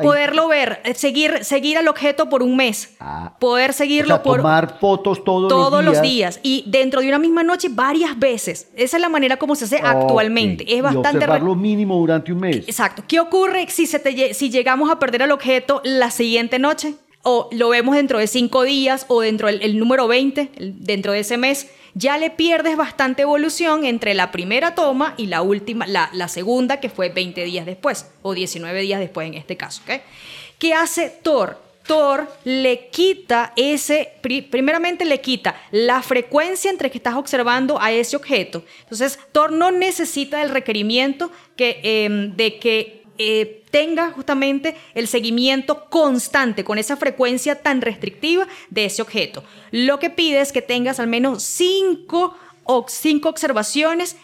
[0.00, 2.94] Poderlo ver, eh, seguir, seguir al objeto por un mes.
[3.00, 4.36] Ah, poder seguirlo o sea, por.
[4.36, 6.38] Tomar fotos todos, todos los, días.
[6.42, 8.70] Y dentro de una misma noche varias veces.
[8.76, 10.64] Esa es la manera como se hace actualmente.
[10.68, 11.08] Es bastante.
[11.08, 12.68] Y observarlo mínimo durante un mes.
[12.68, 13.02] Exacto.
[13.08, 16.94] ¿Qué ocurre si, se te, si llegamos a perder el objeto la siguiente noche?
[17.22, 21.36] O lo vemos dentro de cinco días o dentro del número 20, dentro de ese
[21.36, 26.80] mes ya le pierdes bastante evolución entre la primera toma y la última, la, segunda,
[26.80, 29.82] que fue 20 días después, o 19 días después en este caso.
[30.58, 31.60] ¿Qué hace Thor?
[31.86, 38.16] Thor le quita ese, primeramente le quita la frecuencia entre que estás observando a ese
[38.16, 38.64] objeto.
[38.84, 45.86] Entonces, Thor no necesita el requerimiento que, em, de que eh, tenga justamente el seguimiento
[45.86, 49.44] constante con esa frecuencia tan restrictiva de ese objeto.
[49.70, 54.16] Lo que pide es que tengas al menos cinco, o cinco observaciones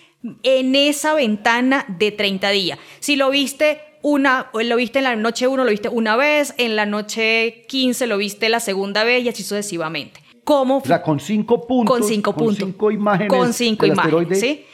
[0.43, 2.79] en esa ventana de 30 días.
[3.01, 6.77] Si lo viste una, lo viste en la noche 1, lo viste una vez, en
[6.77, 10.28] la noche 15 lo viste la segunda vez y así sucesivamente.
[10.49, 10.79] ¿Cómo?
[10.79, 11.99] O sea, con cinco puntos.
[11.99, 12.59] Con cinco puntos.
[12.59, 13.29] Con cinco imágenes.
[13.29, 14.65] Con cinco imágenes, ¿sí?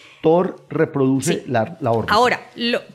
[0.70, 2.14] reproduce la, la, órbita.
[2.14, 2.46] Ahora,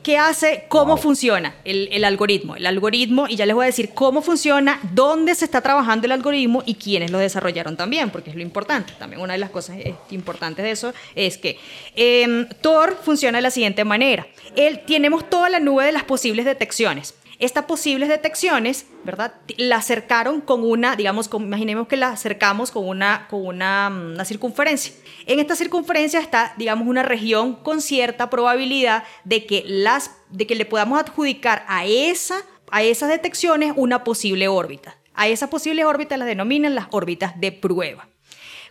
[0.02, 0.64] ¿qué hace?
[0.68, 2.56] ¿Cómo funciona el, algoritmo?
[2.56, 6.12] El algoritmo, y ya les voy a decir cómo funciona, dónde se está trabajando el
[6.12, 8.94] algoritmo y quiénes lo desarrollaron también, porque es lo importante.
[8.98, 11.58] También una de las cosas eh, importantes de eso es que
[11.94, 14.26] eh, Tor funciona de la siguiente manera.
[14.56, 17.14] Él, tenemos toda la nube de las posibles detecciones.
[17.40, 19.32] Estas posibles detecciones, ¿verdad?
[19.56, 24.24] La acercaron con una, digamos, imaginemos que la acercamos con una, con una, mm, una
[24.26, 24.92] circunferencia.
[25.24, 30.54] En esta circunferencia está, digamos, una región con cierta probabilidad de que, las, de que
[30.54, 34.98] le podamos adjudicar a, esa, a esas detecciones una posible órbita.
[35.14, 38.06] A esas posibles órbitas las denominan las órbitas de prueba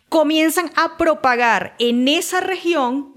[0.10, 3.14] comienzan a propagar en esa región,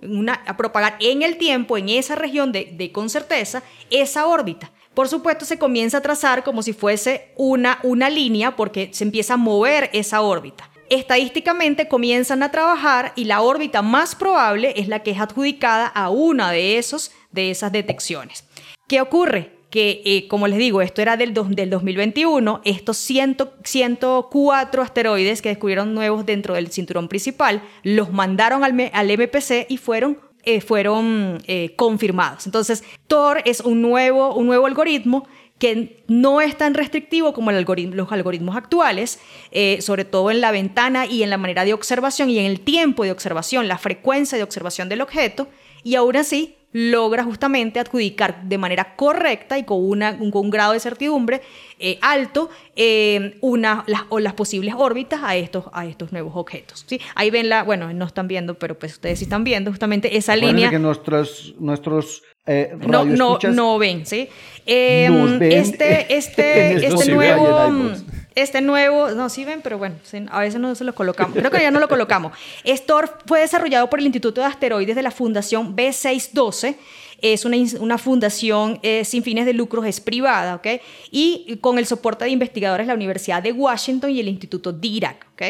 [0.47, 4.71] a propagar en el tiempo, en esa región de, de, con certeza, esa órbita.
[4.95, 9.35] Por supuesto, se comienza a trazar como si fuese una, una línea porque se empieza
[9.35, 10.71] a mover esa órbita.
[10.91, 16.11] Estadísticamente comienzan a trabajar y la órbita más probable es la que es adjudicada a
[16.11, 18.45] una de, esos, de esas detecciones.
[18.87, 19.63] ¿Qué ocurre?
[19.73, 25.95] que, eh, como les digo, esto era del, del 2021, estos 104 asteroides que descubrieron
[25.95, 31.75] nuevos dentro del cinturón principal, los mandaron al, al MPC y fueron eh, fueron eh,
[31.77, 32.47] confirmados.
[32.47, 35.27] Entonces, Tor es un nuevo, un nuevo algoritmo
[35.63, 39.21] que no es tan restrictivo como los algoritmos actuales,
[39.53, 42.59] eh, sobre todo en la ventana y en la manera de observación y en el
[42.59, 45.47] tiempo de observación, la frecuencia de observación del objeto,
[45.85, 50.81] y aún así logra justamente adjudicar de manera correcta y con, una, un grado de
[50.81, 51.43] certidumbre
[51.79, 56.85] eh, alto eh, una, las, o las posibles órbitas a estos, a estos nuevos objetos.
[56.87, 57.01] ¿sí?
[57.15, 60.35] Ahí ven la, bueno, no están viendo, pero pues ustedes sí están viendo justamente esa
[60.35, 60.71] línea.
[60.71, 64.29] que nuestros, nuestros eh, no, no, no ven, ¿sí?
[64.65, 67.93] Em, este, este, este nuevo...
[68.35, 69.97] Este nuevo, no, sí ven, pero bueno,
[70.31, 71.37] a veces no se lo colocamos.
[71.37, 72.33] Creo que ya no lo colocamos.
[72.65, 76.77] Estor fue desarrollado por el Instituto de Asteroides de la Fundación B612
[77.23, 80.67] es una, una fundación eh, sin fines de lucros, es privada, ¿ok?
[81.11, 85.27] Y con el soporte de investigadores de la Universidad de Washington y el Instituto DIRAC,
[85.33, 85.43] ¿ok?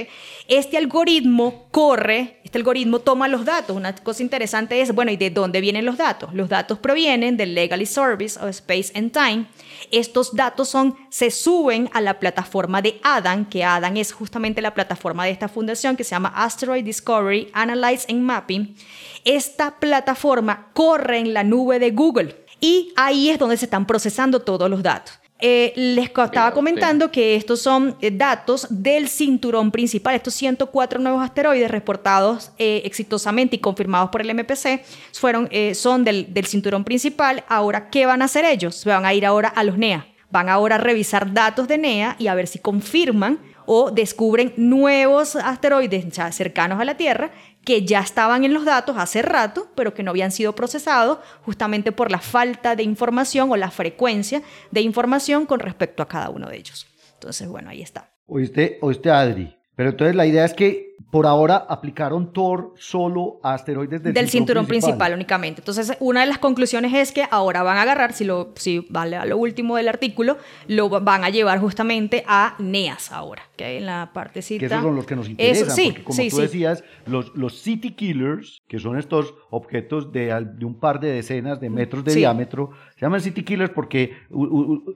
[0.49, 3.75] Este algoritmo corre, este algoritmo toma los datos.
[3.75, 6.35] Una cosa interesante es, bueno, ¿y de dónde vienen los datos?
[6.35, 9.47] Los datos provienen del Legally Service of Space and Time.
[9.91, 14.75] Estos datos son, se suben a la plataforma de ADAN, que ADAN es justamente la
[14.75, 18.77] plataforma de esta fundación que se llama Asteroid Discovery, Analyze and Mapping.
[19.25, 24.41] Esta plataforma corre en la nube de Google y ahí es donde se están procesando
[24.41, 25.19] todos los datos.
[25.45, 31.21] Eh, les estaba comentando que estos son eh, datos del cinturón principal, estos 104 nuevos
[31.21, 37.43] asteroides reportados eh, exitosamente y confirmados por el MPC, fueron, son del, del cinturón principal.
[37.49, 38.85] Ahora, ¿qué van a hacer ellos?
[38.85, 40.07] Van a ir ahora a los NEA.
[40.31, 45.37] Van ahora a revisar datos de NEA y a ver si confirman o descubren nuevos
[45.37, 47.33] asteroides cercanos a la Tierra
[47.65, 51.93] que ya estaban en los datos hace rato, pero que no habían sido procesados justamente
[51.93, 56.49] por la falta de información o la frecuencia de información con respecto a cada uno
[56.49, 56.87] de ellos.
[57.15, 58.11] Entonces, bueno, ahí está.
[58.27, 63.53] Oíste, oíste Adri, pero entonces la idea es que por ahora aplicaron Thor solo a
[63.53, 65.13] asteroides del, cinturón, principal.
[65.13, 65.61] únicamente.
[65.61, 69.17] Entonces, una de las conclusiones es que ahora van a agarrar, si, lo, si vale
[69.17, 73.77] a lo último del artículo, lo van a llevar justamente a NEAS ahora, que hay
[73.77, 74.61] en la partecita.
[74.61, 77.91] Que esos son los que nos interesan, sí, porque como tú decías, los, los City
[77.93, 82.71] Killers, que son estos objetos de, de un par de decenas de metros de diámetro,
[82.97, 84.17] se llaman City Killers porque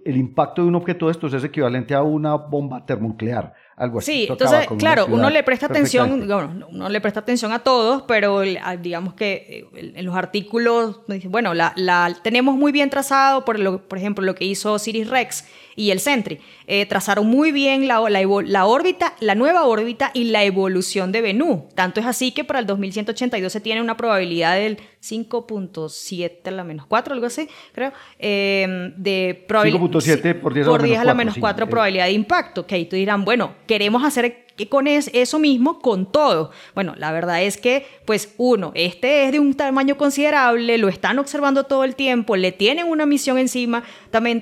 [0.04, 4.12] el impacto de un objeto de estos es equivalente a una bomba termonuclear algo así.
[4.12, 8.40] Sí, entonces, claro, uno le presta atención, bueno, uno le presta atención a todos, pero
[8.80, 13.82] digamos que eh, en los artículos, bueno, la, la tenemos muy bien trazado, por, lo,
[13.86, 15.44] por ejemplo, lo que hizo Siris Rex
[15.76, 16.40] y el Sentry.
[16.66, 21.68] Eh, trazaron muy bien la, la, órbita, la nueva órbita y la evolución de Bennu.
[21.74, 26.64] Tanto es así que para el 2182 se tiene una probabilidad del 5.7 a la
[26.64, 29.80] menos 4, algo así, creo, eh, de probabilidad.
[29.80, 31.00] 5.7 por 10 a la menos 4.
[31.00, 32.66] a la menos 4 probabilidad de impacto.
[32.66, 36.50] Que ahí tú dirán, bueno, queremos hacer con eso mismo con todo.
[36.74, 41.18] Bueno, la verdad es que, pues uno, este es de un tamaño considerable, lo están
[41.18, 44.40] observando todo el tiempo, le tienen una misión encima, también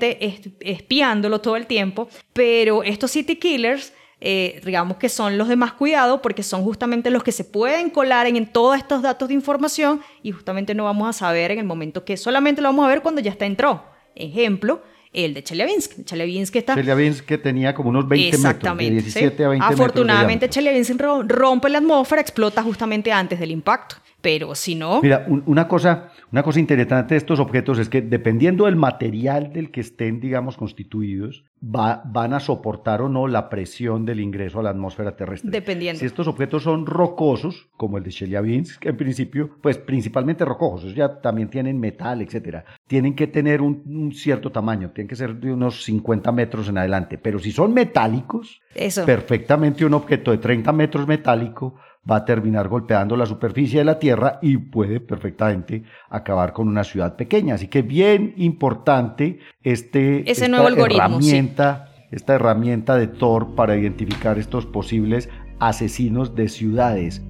[0.61, 3.93] espiándolo todo el tiempo, pero estos City Killers...
[4.27, 7.91] Eh, digamos que son los de más cuidado porque son justamente los que se pueden
[7.91, 11.59] colar en, en, todos estos datos de información y justamente no vamos a saber en
[11.59, 13.85] el momento que solamente lo vamos a ver cuando ya está entró.
[14.15, 14.83] Ejemplo,
[15.15, 16.05] el de Chelyabinsk.
[16.05, 16.75] Chelyabinsk está...
[16.75, 21.79] Chelyabinsk que tenía como unos 20 metros, de 17 a 20 Afortunadamente Chelyabinsk rompe la
[21.79, 23.97] atmósfera, explota justamente antes del impacto.
[24.25, 25.03] Pero si no...
[25.03, 29.71] Mira, una cosa, una cosa interesante de estos objetos es que dependiendo del material del
[29.71, 34.63] que estén, digamos, constituidos, va, van a soportar o no la presión del ingreso a
[34.63, 35.51] la atmósfera terrestre.
[35.51, 36.01] Dependiendo.
[36.01, 41.21] Si estos objetos son rocosos, como el de Chelyabinsk, en principio, pues principalmente rocosos, ya
[41.21, 45.53] también tienen metal, etcétera, tienen que tener un, un, cierto tamaño, tienen que ser de
[45.53, 47.19] unos 50 metros en adelante.
[47.19, 49.05] Pero si son metálicos, Eso.
[49.05, 51.75] perfectamente un objeto de 30 metros metálico
[52.11, 56.85] va a terminar golpeando la superficie de la Tierra y puede perfectamente acabar con una
[56.85, 57.55] ciudad pequeña.
[57.55, 65.29] Así que bien importante este, esta herramienta, esta herramienta de Thor para identificar estos posibles
[65.59, 67.23] asesinos de ciudades.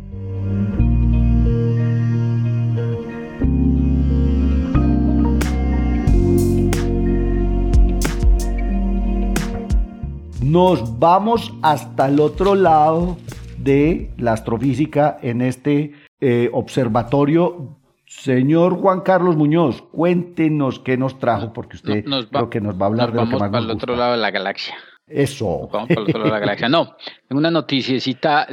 [10.42, 13.16] Nos vamos hasta el otro lado
[13.64, 17.78] de la astrofísica en este eh, observatorio.
[18.06, 22.88] Señor Juan Carlos Muñoz, cuéntenos qué nos trajo, porque usted creo que nos va a
[22.88, 24.74] hablar de lo que más para el otro lado de la galaxia.
[25.06, 25.68] Eso.
[25.72, 26.68] Vamos para el otro lado de la galaxia.
[26.68, 26.96] No,
[27.30, 28.46] una noticiecita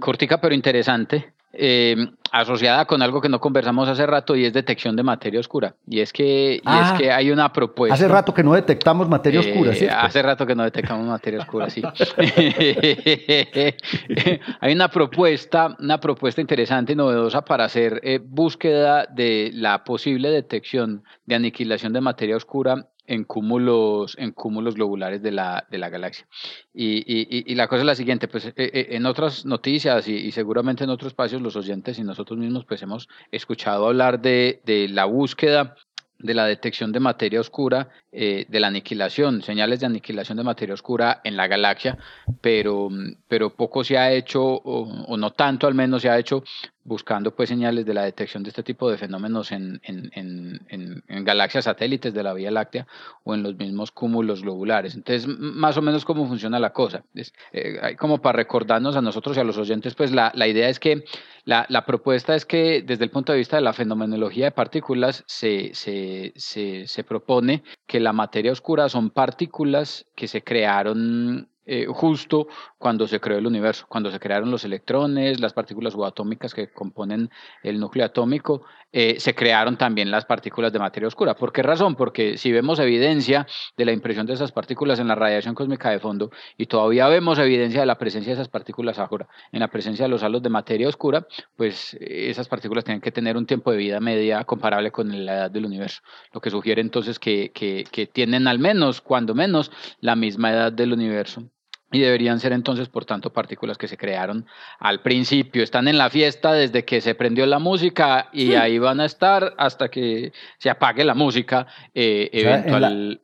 [0.00, 1.96] cortica pero interesante eh,
[2.30, 5.74] asociada con algo que no conversamos hace rato y es detección de materia oscura.
[5.88, 6.94] Y es que, y es ah.
[6.96, 7.94] que hay una propuesta.
[7.94, 9.88] Hace rato que no detectamos materia oscura, ¿sí?
[9.90, 11.82] Hace rato que no detectamos materia oscura, sí.
[14.60, 20.30] hay una propuesta, una propuesta interesante y novedosa para hacer eh, búsqueda de la posible
[20.30, 25.88] detección de aniquilación de materia oscura en cúmulos, en cúmulos globulares de la, de la
[25.88, 26.28] galaxia.
[26.74, 30.30] Y, y, y, la cosa es la siguiente, pues eh, eh, en otras noticias y,
[30.30, 34.88] seguramente en otros espacios los oyentes y nosotros mismos pues hemos escuchado hablar de, de
[34.88, 35.74] la búsqueda
[36.18, 40.74] de la detección de materia oscura, eh, de la aniquilación, señales de aniquilación de materia
[40.74, 41.96] oscura en la galaxia,
[42.40, 42.88] pero,
[43.28, 46.42] pero poco se ha hecho, o, no tanto al menos se ha hecho,
[46.88, 51.24] buscando pues señales de la detección de este tipo de fenómenos en, en, en, en,
[51.24, 52.86] galaxias satélites de la Vía Láctea
[53.22, 54.94] o en los mismos cúmulos globulares.
[54.94, 57.04] Entonces, más o menos cómo funciona la cosa.
[57.14, 60.68] Es, eh, como para recordarnos a nosotros y a los oyentes, pues la, la idea
[60.68, 61.04] es que
[61.44, 65.24] la, la, propuesta es que desde el punto de vista de la fenomenología de partículas
[65.26, 71.86] se, se, se, se propone que la materia oscura son partículas que se crearon eh,
[71.86, 72.48] justo
[72.78, 77.30] cuando se creó el universo, cuando se crearon los electrones, las partículas subatómicas que componen
[77.62, 81.34] el núcleo atómico, eh, se crearon también las partículas de materia oscura.
[81.34, 81.94] ¿Por qué razón?
[81.94, 83.46] Porque si vemos evidencia
[83.76, 87.38] de la impresión de esas partículas en la radiación cósmica de fondo y todavía vemos
[87.38, 90.48] evidencia de la presencia de esas partículas ahora en la presencia de los halos de
[90.48, 94.90] materia oscura, pues eh, esas partículas tienen que tener un tiempo de vida media comparable
[94.90, 96.00] con la edad del universo,
[96.32, 100.72] lo que sugiere entonces que, que, que tienen al menos, cuando menos, la misma edad
[100.72, 101.50] del universo
[101.90, 104.46] y deberían ser entonces, por tanto, partículas que se crearon
[104.78, 105.62] al principio.
[105.62, 109.54] Están en la fiesta desde que se prendió la música y ahí van a estar
[109.56, 112.30] hasta que se apague la música eh,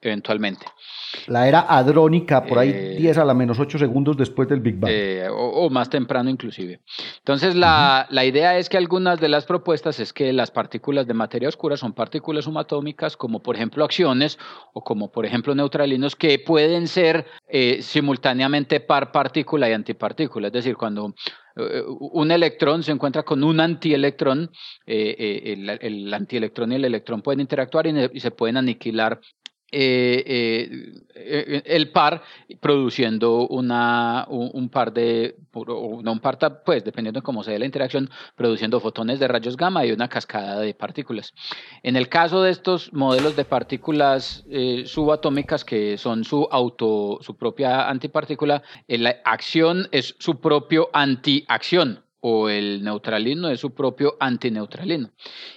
[0.01, 0.67] eventualmente.
[1.27, 4.77] La era adrónica, por ahí 10 eh, a la menos 8 segundos después del Big
[4.77, 4.91] Bang.
[4.93, 6.81] Eh, o, más temprano inclusive.
[7.19, 11.15] Entonces la, la, idea es que algunas de las propuestas es que las partículas de
[11.15, 14.39] materia oscura son partículas subatómicas como por ejemplo acciones
[14.73, 17.81] o como por ejemplo neutralinos que pueden ser eh,
[18.87, 20.49] par partícula y antipartícula.
[20.49, 21.15] Es decir, cuando
[21.57, 24.51] un electrón se encuentra con un antielectrón,
[24.87, 29.21] el, el, antielectrón y el electrón pueden interactuar y, se pueden aniquilar
[29.77, 32.23] eh, eh, eh, el par
[32.61, 37.65] produciendo una, un, par de, no un par, pues dependiendo de cómo se dé la
[37.65, 41.35] interacción, produciendo fotones de rayos gamma y una cascada de partículas.
[41.83, 44.45] En el caso de estos modelos de partículas
[44.85, 52.49] subatómicas que son su auto, su propia antipartícula, la acción es su propio antiacción o
[52.49, 55.11] el neutralino es su propio antineutralino.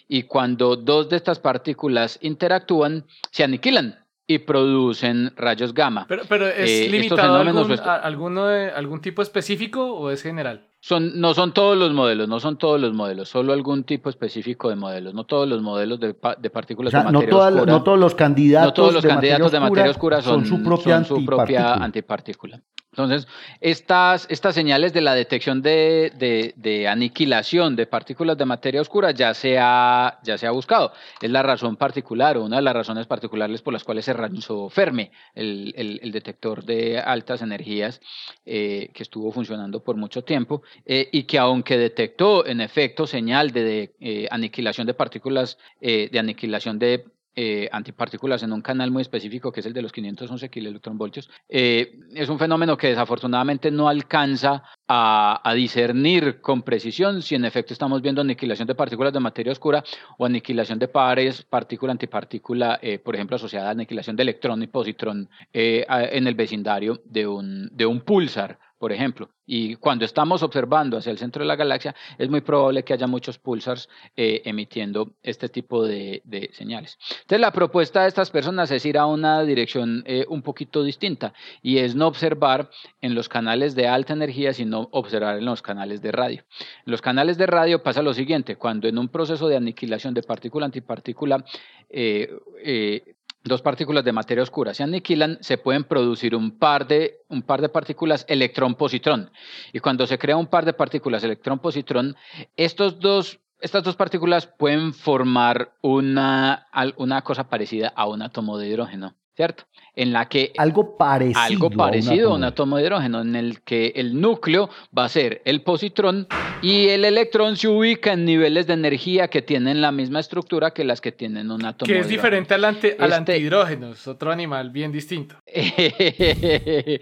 [0.08, 6.06] Y cuando dos de estas partículas interactúan, se aniquilan y producen rayos gamma.
[6.08, 10.68] Pero, pero ¿es eh, limitado a algún, alguno de, algún tipo específico o es general?
[10.82, 14.70] Son, no son todos los modelos, no son todos los modelos, solo algún tipo específico
[14.70, 17.66] de modelos, no todos los modelos de, de partículas de materia no oscura.
[17.66, 20.62] No todos los candidatos, no todos los de, candidatos materia de materia oscura son, su
[20.62, 22.62] propia, su propia antipartícula.
[22.98, 23.28] Entonces,
[23.62, 26.12] estas, estas señales de la detección de,
[26.56, 30.94] de, aniquilación de partículas de materia oscura ya se, ha, ya se ha buscado.
[31.22, 34.68] Es la razón particular o una de las razones particulares por las cuales se lanzó
[34.70, 38.02] Fermi, el, el, detector de altas energías
[38.48, 43.52] eh, que estuvo funcionando por mucho tiempo eh, y que aunque detectó en efecto señal
[43.52, 47.06] de, eh, aniquilación de partículas, de aniquilación de
[47.40, 51.30] eh, antipartículas en un canal muy específico que es el de los 511 kiloelectronvoltios.
[51.48, 57.74] Eh, es un fenómeno que desafortunadamente no alcanza a, discernir con precisión si en efecto
[57.74, 59.84] estamos viendo aniquilación de partículas de materia oscura
[60.18, 65.30] o aniquilación de pares partícula-antipartícula, eh, por ejemplo, asociada a aniquilación de electrón y positrón
[65.54, 69.30] en el vecindario de un, de un pulsar por ejemplo.
[69.46, 73.08] Y cuando estamos observando hacia el centro de la galaxia, es muy probable que haya
[73.08, 76.22] muchos pulsars eh, emitiendo este tipo de,
[76.54, 76.98] señales.
[77.22, 81.34] Entonces, la propuesta de estas personas es ir a una dirección eh, un poquito distinta
[81.62, 82.70] y es no observar
[83.02, 86.44] en los canales de alta energía, sino observar en los canales de radio.
[86.86, 90.24] En los canales de radio pasa lo siguiente, cuando en un proceso de aniquilación de
[90.24, 91.46] partícula-antipartícula
[91.90, 93.16] eh,
[93.48, 97.62] dos partículas de materia oscura se aniquilan, se pueden producir un par de, un par
[97.62, 99.32] de partículas electrón-positrón.
[99.74, 102.16] Y cuando se crea un par de partículas electrón-positrón,
[102.56, 106.68] estos dos, estas dos partículas pueden formar una,
[106.98, 109.16] una cosa parecida a un átomo de hidrógeno.
[109.38, 109.66] ¿Cierto?
[109.96, 113.94] En la que algo parecido, algo parecido a, un átomo de hidrógeno, en el que
[113.96, 116.28] el núcleo va a ser el positrón
[116.62, 120.84] y el electrón se ubica en niveles de energía que tienen la misma estructura que
[120.84, 121.88] las que tienen un átomo.
[121.88, 125.36] Que es diferente al, ante, al este antihidrógeno, es otro animal bien distinto.
[125.46, 127.00] que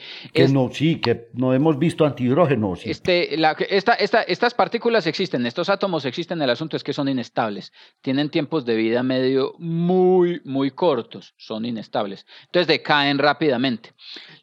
[0.50, 2.74] no, sí, que no hemos visto antihidrógeno.
[2.84, 7.08] Este, la, esta, esta, estas partículas existen, estos átomos existen, el asunto es que son
[7.08, 7.72] inestables,
[8.02, 12.25] tienen tiempos de vida medio muy, muy cortos, son inestables.
[12.46, 13.94] Entonces decaen rápidamente.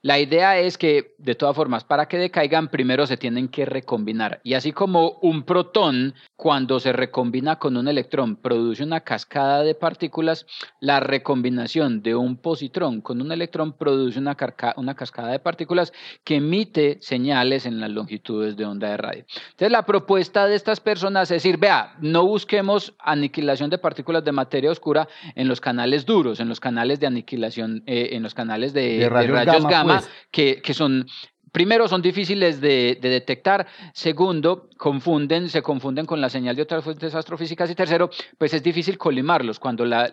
[0.05, 4.41] La idea es que, de todas formas, para que decaigan, primero se tienen que recombinar.
[4.43, 9.76] Y así como un protón, cuando se recombina con un electrón, produce una cascada de
[9.76, 10.45] partículas,
[10.80, 14.37] la recombinación de un positrón con un electrón produce una,
[14.76, 15.93] una cascada de partículas
[16.24, 19.24] que emite señales en las longitudes de onda de radio.
[19.51, 24.33] Entonces, la propuesta de estas personas es decir, vea, no busquemos aniquilación de partículas de
[24.33, 28.73] materia oscura en los canales duros, en los canales de aniquilación, eh, en los canales
[28.73, 30.11] de, rayos, gamma, pues.
[30.31, 31.07] que, que son
[31.53, 33.66] primero, son difíciles de, detectar.
[33.93, 37.70] Segundo, confunden, se confunden con la señal de otras fuentes astrofísicas.
[37.70, 40.09] Y tercero, pues es difícil colimarlos cuando la,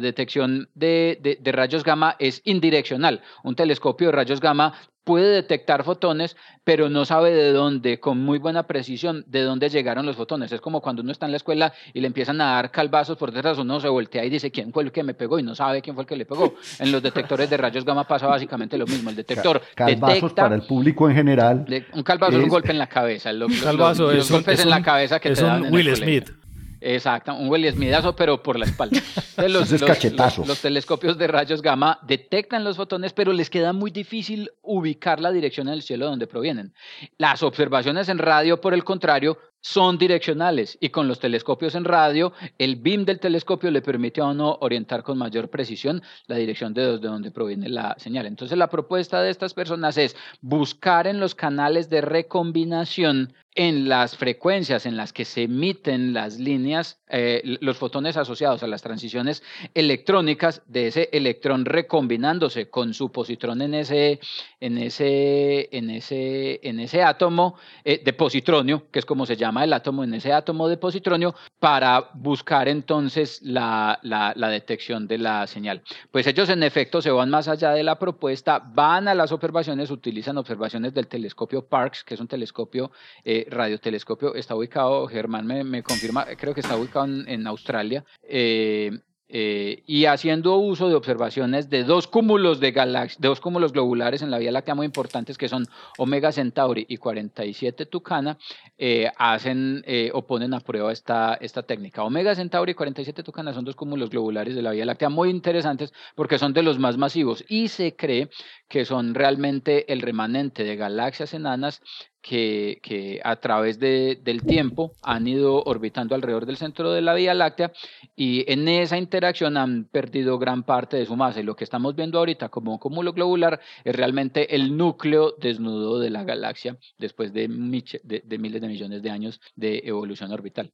[0.00, 3.22] detección de, de, rayos gamma es indireccional.
[3.42, 4.74] Un telescopio de rayos gamma
[5.04, 10.06] puede detectar fotones, pero no sabe de dónde, con muy buena precisión, de dónde llegaron
[10.06, 10.50] los fotones.
[10.50, 13.30] Es como cuando uno está en la escuela y le empiezan a dar calvazos por
[13.30, 15.82] detrás, uno se voltea y dice quién fue el que me pegó y no sabe
[15.82, 16.54] quién fue el que le pegó.
[16.78, 19.10] En los detectores de rayos gamma pasa básicamente lo mismo.
[19.10, 21.66] El detector calvazos para el público en general.
[21.92, 23.30] un calvazo es, un golpe en la cabeza.
[23.30, 26.43] un calvazo es golpes en la cabeza que es te dan un Will Smith.
[26.86, 29.00] Exacto, un Will Smithazo, pero por la espalda.
[29.48, 30.44] Los, es cachetazo.
[30.46, 35.32] Los, telescopios de rayos gamma detectan los fotones, pero les queda muy difícil ubicar la
[35.32, 36.74] dirección en el cielo donde provienen.
[37.18, 42.34] Las observaciones en radio, por el contrario, son direccionales y con los telescopios en radio,
[42.58, 46.98] el beam del telescopio le permite a uno orientar con mayor precisión la dirección de
[46.98, 48.26] donde proviene la señal.
[48.26, 54.16] Entonces la propuesta de estas personas es buscar en los canales de recombinación en las
[54.16, 59.42] frecuencias en las que se emiten las líneas, eh, los fotones asociados a las transiciones
[59.74, 64.18] electrónicas de ese electrón recombinándose con su positrón en ese,
[64.60, 69.62] en ese, en ese, en ese átomo eh, de positronio, que es como se llama
[69.62, 75.18] el átomo, en ese átomo de positronio, para buscar entonces la, la, la detección de
[75.18, 75.82] la señal.
[76.10, 79.90] Pues ellos en efecto se van más allá de la propuesta, van a las observaciones,
[79.90, 82.90] utilizan observaciones del telescopio Parkes, que es un telescopio
[83.24, 88.90] eh, radiotelescopio está ubicado, Germán me, confirma, creo que está ubicado en, Australia, eh,
[89.28, 94.30] eh, y haciendo uso de observaciones de dos cúmulos de galaxias, dos cúmulos globulares en
[94.30, 95.64] la Vía Láctea muy importantes que son
[95.98, 98.38] Omega Centauri y 47 Tucana,
[98.76, 99.82] eh, hacen
[100.12, 102.04] o ponen a prueba esta, esta técnica.
[102.04, 105.92] Omega Centauri y 47 Tucana son dos cúmulos globulares de la Vía Láctea muy interesantes
[106.14, 108.28] porque son de los más masivos y se cree
[108.68, 111.80] que son realmente el remanente de galaxias enanas
[112.24, 117.34] que, a través de, del tiempo han ido orbitando alrededor del centro de la Vía
[117.34, 117.72] Láctea
[118.16, 121.40] y en esa interacción han perdido gran parte de su masa.
[121.40, 126.10] Y lo que estamos viendo ahorita como cúmulo globular es realmente el núcleo desnudo de
[126.10, 130.72] la galaxia después de miles de millones de años de evolución orbital.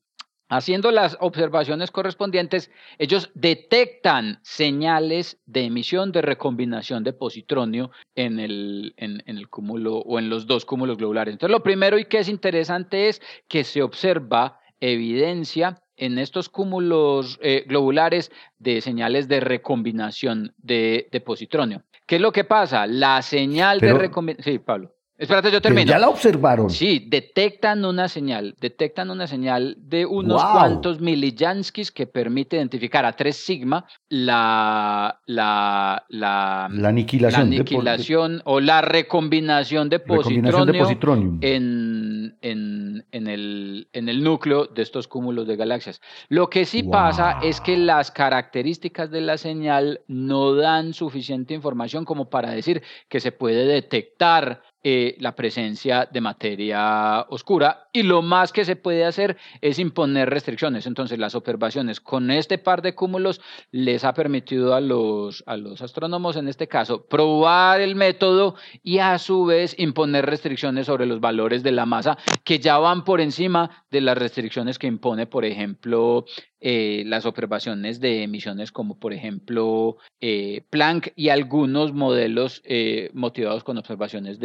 [0.51, 8.93] Haciendo las observaciones correspondientes, ellos detectan señales de emisión de recombinación de positronio en el,
[8.97, 11.33] en, el cúmulo o en los dos cúmulos globulares.
[11.33, 17.39] Entonces, lo primero y que es interesante es que se observa evidencia en estos cúmulos
[17.43, 21.85] eh, globulares de señales de recombinación de, positronio.
[22.09, 22.89] ¿Qué es lo que pasa?
[22.89, 24.55] La señal de recombinación...
[24.55, 24.97] Sí, Pablo.
[25.21, 25.91] Espérate, yo termino.
[25.91, 26.71] ya la observaron.
[26.71, 33.13] Sí, detectan una señal, detectan una señal de unos cuantos milijanskis que permite identificar a
[33.13, 43.05] 3 sigma la, la, la, aniquilación, la aniquilación o la recombinación de positronio, En, en,
[43.13, 46.01] en, el, en el núcleo de estos cúmulos de galaxias.
[46.31, 52.07] Lo que sí pasa es que las características de la señal no dan suficiente información
[52.07, 58.23] como para decir que se puede detectar eh, la presencia de materia oscura y lo
[58.23, 60.87] más que se puede hacer es imponer restricciones.
[60.87, 65.83] Entonces las observaciones con este par de cúmulos les ha permitido a los, a los
[65.83, 71.21] astrónomos en este caso probar el método y a su vez imponer restricciones sobre los
[71.21, 75.45] valores de la masa que ya van por encima de las restricciones que impone, por
[75.45, 76.25] ejemplo,
[76.63, 83.65] eh, las observaciones de emisiones como por ejemplo eh, Planck y algunos modelos eh, motivados
[83.65, 84.39] con observaciones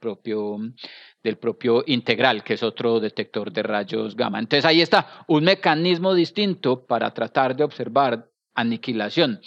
[0.00, 0.58] propio,
[1.22, 4.38] del propio integral, que es otro detector de rayos gamma.
[4.38, 9.40] Entonces ahí está un mecanismo distinto para tratar de observar aniquilación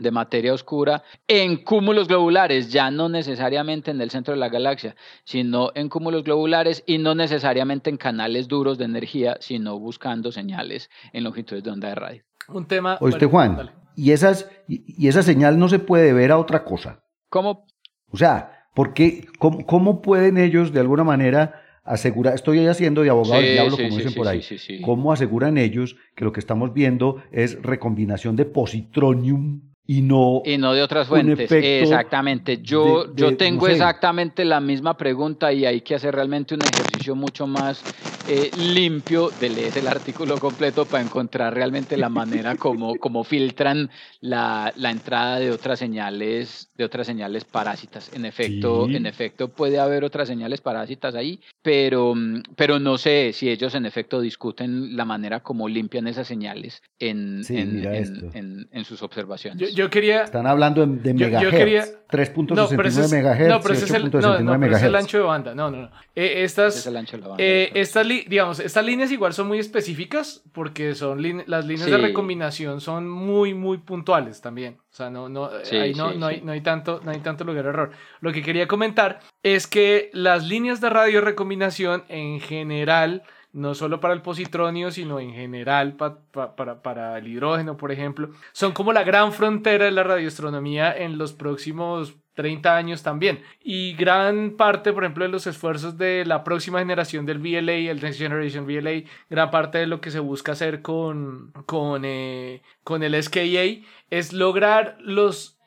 [0.00, 4.96] de materia oscura en cúmulos globulares, ya no necesariamente en el centro de la galaxia,
[5.24, 10.90] sino en cúmulos globulares y no necesariamente en canales duros de energía, sino buscando señales
[11.12, 12.22] en longitudes de onda de radio.
[12.48, 12.96] Un tema.
[13.00, 17.04] Oíste, Juan, y, esas, y, esa señal no se puede ver a otra cosa.
[17.28, 17.66] ¿Cómo?
[18.10, 23.40] O sea, porque, cómo, cómo pueden ellos de alguna manera asegurar, estoy haciendo de abogado
[23.42, 24.42] del diablo, como dicen por ahí,
[24.84, 30.56] ¿cómo aseguran ellos que lo que estamos viendo es recombinación de positronium y no, y
[30.56, 31.50] no de otras fuentes.
[31.50, 32.62] Exactamente.
[32.62, 37.48] Yo, yo tengo exactamente la misma pregunta y hay que hacer realmente un ejercicio mucho
[37.48, 37.84] más
[38.32, 43.90] eh, limpio de leer el artículo completo para encontrar realmente la manera como, como filtran
[44.20, 48.10] la, la, entrada de otras señales, de otras señales parásitas.
[48.14, 52.14] En efecto, en efecto puede haber otras señales parásitas ahí, pero,
[52.54, 57.42] pero no sé si ellos en efecto discuten la manera como limpian esas señales en,
[57.48, 60.24] en, en, sus observaciones yo quería.
[60.24, 61.96] Están hablando de, megahertz.
[62.10, 63.48] 3.69 no, megahertz.
[63.48, 65.54] No, pero ese es el, no, no, es el ancho de banda.
[65.54, 65.90] No, no, no.
[66.14, 67.44] Eh, estas, es el ancho de la banda.
[67.44, 72.80] Eh, estas, digamos, estas líneas igual son muy específicas porque son las líneas de recombinación
[72.80, 74.78] son muy, muy puntuales también.
[74.90, 77.64] O sea, no, no, ahí no, no, hay, no, hay tanto, no hay tanto lugar
[77.64, 77.90] de error.
[78.20, 84.00] Lo que quería comentar es que las líneas de radio recombinación en general no solo
[84.00, 89.02] para el positronio, sino en general para, para el hidrógeno, por ejemplo, son como la
[89.02, 93.42] gran frontera de la radioastronomía en los próximos 30 años también.
[93.62, 98.00] Y gran parte, por ejemplo, de los esfuerzos de la próxima generación del VLA, el
[98.00, 103.02] Next Generation VLA, gran parte de lo que se busca hacer con, con, eh, con
[103.02, 105.60] el SKA es lograr los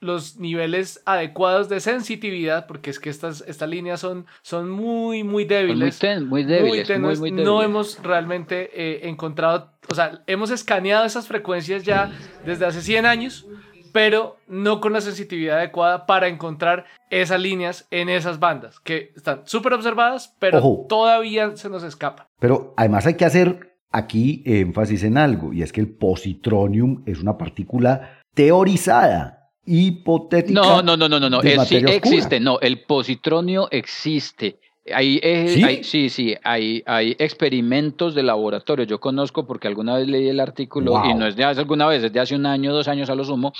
[0.00, 5.44] los niveles adecuados de sensitividad, porque es que estas, estas líneas son, son muy, muy
[5.44, 6.00] débiles.
[6.22, 7.32] Muy, débiles.
[7.32, 12.12] No hemos realmente eh, encontrado, o sea, hemos escaneado esas frecuencias ya
[12.46, 13.46] desde hace 100 años,
[13.92, 19.42] pero no con la sensitividad adecuada para encontrar esas líneas en esas bandas, que están
[19.44, 22.28] súper observadas, pero todavía se nos escapa.
[22.38, 27.20] Pero además hay que hacer aquí énfasis en algo, y es que el positronium es
[27.20, 30.60] una partícula teorizada hipotética.
[30.60, 31.42] No, no, no, no, no, no.
[31.64, 34.60] sí existe, no, el positronio existe.
[34.94, 35.82] Hay, ¿Sí?
[35.82, 36.08] ¿Sí?
[36.10, 38.84] sí, hay, hay experimentos de laboratorio.
[38.84, 42.02] Yo conozco porque alguna vez leí el artículo y no es de hace alguna vez,
[42.02, 43.52] es de hace un año, dos años a lo sumo,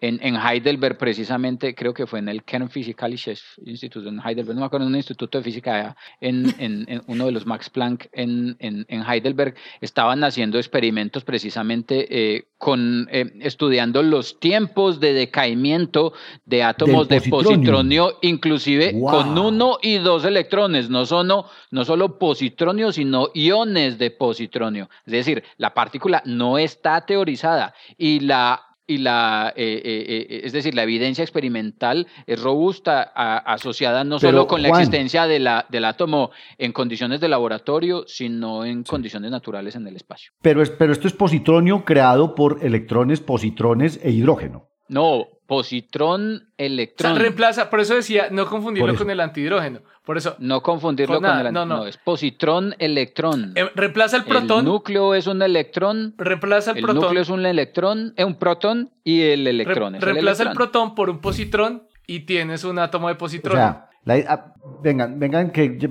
[0.00, 4.66] en, en Heidelberg precisamente, creo que fue en el Kernphysikalisches Institute en Heidelberg, no me
[4.66, 8.56] acuerdo, en un instituto de física en, en, en uno de los Max Planck en,
[8.58, 16.12] en, Heidelberg, estaban haciendo experimentos precisamente eh, con, eh, estudiando los tiempos de decaimiento
[16.44, 22.92] de átomos de positronio, inclusive con uno y dos electrones no, solo, no solo positronio,
[22.92, 24.88] sino iones de positronio.
[25.06, 30.52] Es decir, la partícula no está teorizada y la y la, eh, eh, eh, es
[30.52, 35.84] decir, la evidencia experimental es robusta, asociada no solo con la existencia de la, del
[35.84, 40.32] átomo en condiciones de laboratorio, sino en condiciones naturales en el espacio.
[40.42, 44.68] Pero, es, pero esto es positronio creado por electrones, positrones e hidrógeno.
[44.88, 47.12] No, positrón, electrón.
[47.12, 49.80] O sea, reemplaza, por eso decía, no confundirlo con el antihidrógeno.
[50.04, 50.36] Por eso.
[50.38, 51.66] No confundirlo con, el antihidrógeno.
[51.66, 51.86] No, no.
[51.86, 53.52] es positrón, electrón.
[53.54, 54.60] Eh, reemplaza el protón.
[54.60, 56.14] El núcleo es un electrón.
[56.18, 56.96] Reemplaza el, protón.
[56.96, 60.54] El núcleo es un electrón, es un protón y el electrón es Reemplaza el, el,
[60.54, 63.56] protón por un positrón y tienes un átomo de positrón.
[63.56, 63.88] O sea,
[64.28, 65.90] ah, vengan, vengan, que,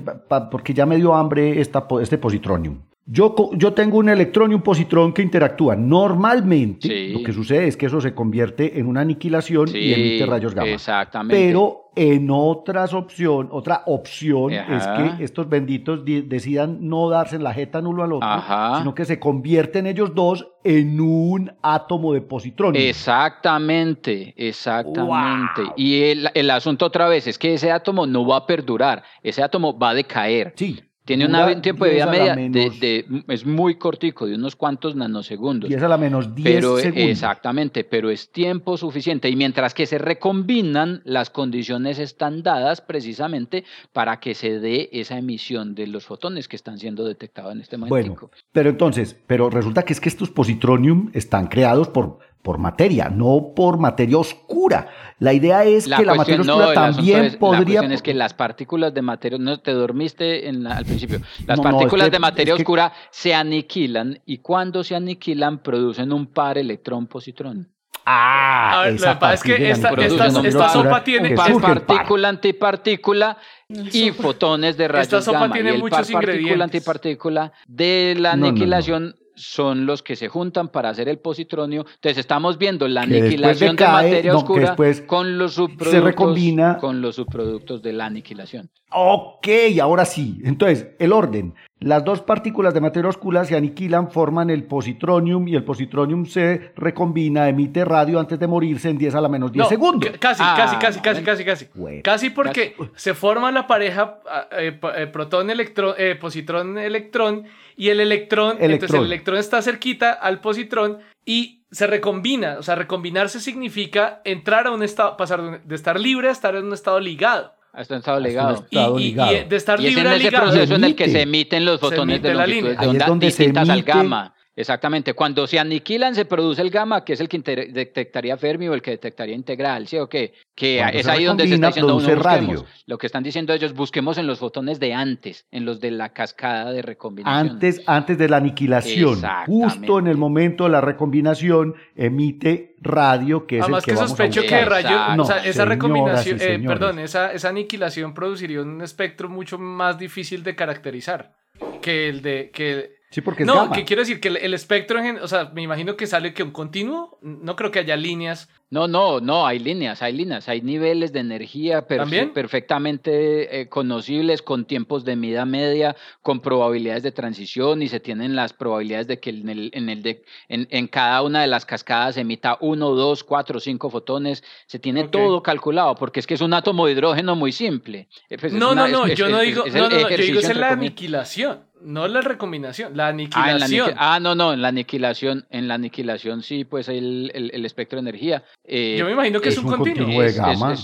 [0.50, 2.82] porque ya me dio hambre esta, este positronium.
[3.06, 5.86] Yo, yo, tengo un electrón y un positrón que interactúan.
[5.88, 10.54] Normalmente lo que sucede es que eso se convierte en una aniquilación y emite rayos
[10.54, 10.70] gamma.
[10.70, 11.36] Exactamente.
[11.36, 17.52] Pero en otras opción, otra opción es que estos benditos decidan no darse en la
[17.52, 18.42] jeta uno al otro,
[18.78, 22.74] sino que se convierten ellos dos en un átomo de positrón.
[22.74, 25.62] Exactamente, exactamente.
[25.76, 29.42] Y el, el asunto otra vez es que ese átomo no va a perdurar, ese
[29.42, 30.54] átomo va a decaer.
[30.56, 30.80] Sí.
[31.04, 35.70] Tiene un tiempo de vida media de, es muy cortico, de unos cuantos nanosegundos.
[35.70, 37.10] Y es a la menos 10 pero, segundos.
[37.10, 39.28] Exactamente, pero es tiempo suficiente.
[39.28, 45.18] Y mientras que se recombinan, las condiciones están dadas precisamente para que se dé esa
[45.18, 47.90] emisión de los fotones que están siendo detectados en este momento.
[47.90, 53.08] Bueno, pero entonces, pero resulta que es que estos positronium están creados por por materia,
[53.08, 54.86] no por materia oscura.
[55.18, 57.58] La idea es que la materia oscura también podría...
[57.58, 59.38] La cuestión es que las partículas de materia...
[59.38, 61.22] No, te dormiste en al principio.
[61.46, 67.70] Las partículas de materia oscura se aniquilan y cuando se aniquilan producen un par electrón-positrón.
[68.04, 73.38] Ah, es que esta, sopa tiene partícula antipartícula
[73.70, 78.32] y fotones de rayos esta sopa Tiene y el muchos par partícula antipartícula de la
[78.32, 81.84] aniquilación son los que se juntan para hacer el positronio.
[81.94, 84.76] Entonces estamos viendo la aniquilación de, materia oscura
[85.06, 86.78] con los subproductos se recombina.
[86.78, 88.70] con los subproductos de la aniquilación.
[88.96, 89.48] Ok,
[89.82, 90.40] ahora sí.
[90.44, 91.54] Entonces, el orden.
[91.80, 96.72] Las dos partículas de materia oscura se aniquilan, forman el positronium y el positronium se
[96.76, 100.10] recombina, emite radio antes de morirse en 10 a la menos 10 segundos.
[100.18, 102.02] Casi, ah, casi, casi, casi, casi, casi.
[102.02, 107.44] casi porque se forma la pareja ah, eh, eh, protón-electrón, eh, positrón-electrón
[107.76, 112.56] y el electrón, entonces el electrón está cerquita al positrón y se recombina.
[112.58, 116.64] O sea, recombinarse significa entrar a un estado, pasar de estar libre a estar en
[116.64, 117.52] un estado ligado.
[117.72, 118.66] A estar en estado ligado.
[118.70, 122.22] y, de estar libre es en ese proceso en el que se emiten los fotones
[122.22, 124.34] de longitud de onda distintas al gamma.
[124.56, 125.14] Exactamente.
[125.14, 128.82] Cuando se aniquilan, se produce el gamma, que es el que detectaría Fermi o el
[128.82, 130.32] que detectaría integral, ¿sí o qué?
[130.54, 132.64] Que es ahí donde se está diciendo uno radio.
[132.86, 136.12] Lo que están diciendo ellos, busquemos en los fotones de antes, en los de la
[136.12, 137.50] cascada de recombinación.
[137.50, 139.22] Antes, antes de la aniquilación.
[139.46, 144.42] Justo en el momento de la recombinación, emite radio, que es el que, que sospecho
[144.42, 149.58] que rayo, o sea, esa recombinación, eh, perdón, esa, esa aniquilación produciría un espectro mucho
[149.58, 151.34] más difícil de caracterizar
[151.80, 155.28] que el de que Sí, porque es No, que quiero decir que el, espectro, o
[155.28, 158.48] sea, me imagino que sale que un continuo, no creo que haya líneas.
[158.70, 164.64] No, no, no, hay líneas, hay líneas, hay niveles de energía perfectamente eh, conocibles con
[164.64, 169.30] tiempos de mida media, con probabilidades de transición y se tienen las probabilidades de que
[169.30, 173.22] en, el, en, el de, en, en cada una de las cascadas emita uno, dos,
[173.22, 177.36] cuatro, cinco fotones, se tiene todo calculado porque es que es un átomo de hidrógeno
[177.36, 178.08] muy simple.
[178.28, 181.73] Eh, pues no, no, no, yo no digo, no, no, yo digo es la aniquilación
[181.84, 183.92] No la recombinación, la aniquilación.
[183.96, 188.08] Ah, no, no, en la aniquilación, en la aniquilación sí, pues el, el, espectro de
[188.08, 188.42] energía.
[188.64, 190.22] Eh, Yo me imagino que es, un, continuo.
[190.22, 190.74] de gama.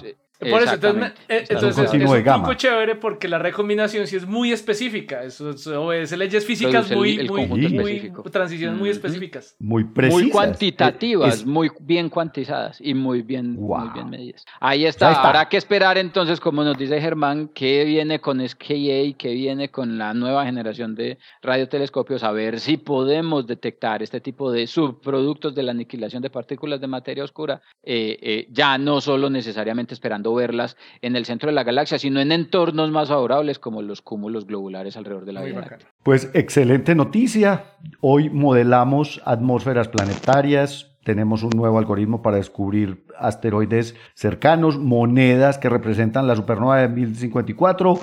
[0.40, 4.52] Por eso, entonces, eh, entonces es un poco chévere porque la recombinación sí es muy
[4.52, 5.22] específica.
[5.22, 5.50] Eso,
[5.82, 9.54] obedece leyes físicas muy, muy, muy, transiciones muy específicas.
[9.58, 10.22] Muy precisas.
[10.22, 14.46] Muy cuantitativas, muy bien cuantizadas y muy bien, muy bien medidas.
[14.60, 15.12] Ahí está.
[15.12, 19.98] Habrá que esperar entonces, como nos dice Germán, qué viene con SKA, qué viene con
[19.98, 25.62] la nueva generación de radiotelescopios, a ver si podemos detectar este tipo de subproductos de
[25.64, 30.76] la aniquilación de partículas de materia oscura, eh, eh, ya no solo necesariamente esperando verlas
[31.02, 34.96] en el centro de la galaxia, sino en entornos más favorables como los cúmulos globulares
[34.96, 37.76] alrededor de la Vía Pues excelente noticia.
[38.00, 46.26] Hoy modelamos atmósferas planetarias, tenemos un nuevo algoritmo para descubrir asteroides cercanos, monedas que representan
[46.26, 47.98] la supernova de 1054,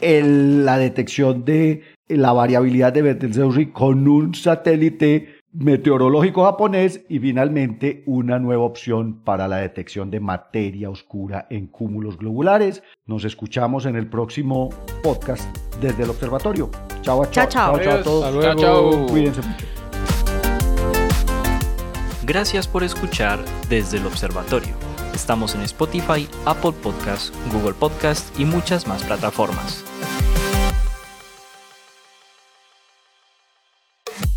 [0.00, 8.38] la detección de la variabilidad de Betelgeuse con un satélite meteorológico japonés y finalmente una
[8.38, 12.82] nueva opción para la detección de materia oscura en cúmulos globulares.
[13.06, 14.70] Nos escuchamos en el próximo
[15.02, 16.70] podcast desde el observatorio.
[17.02, 18.42] Chao, chao, chao, chao, a todos.
[18.42, 19.06] Chao, chao.
[19.06, 19.66] Cuídense mucho.
[22.24, 24.74] Gracias por escuchar desde el observatorio.
[25.12, 29.84] Estamos en Spotify, Apple Podcasts, Google Podcasts y muchas más plataformas.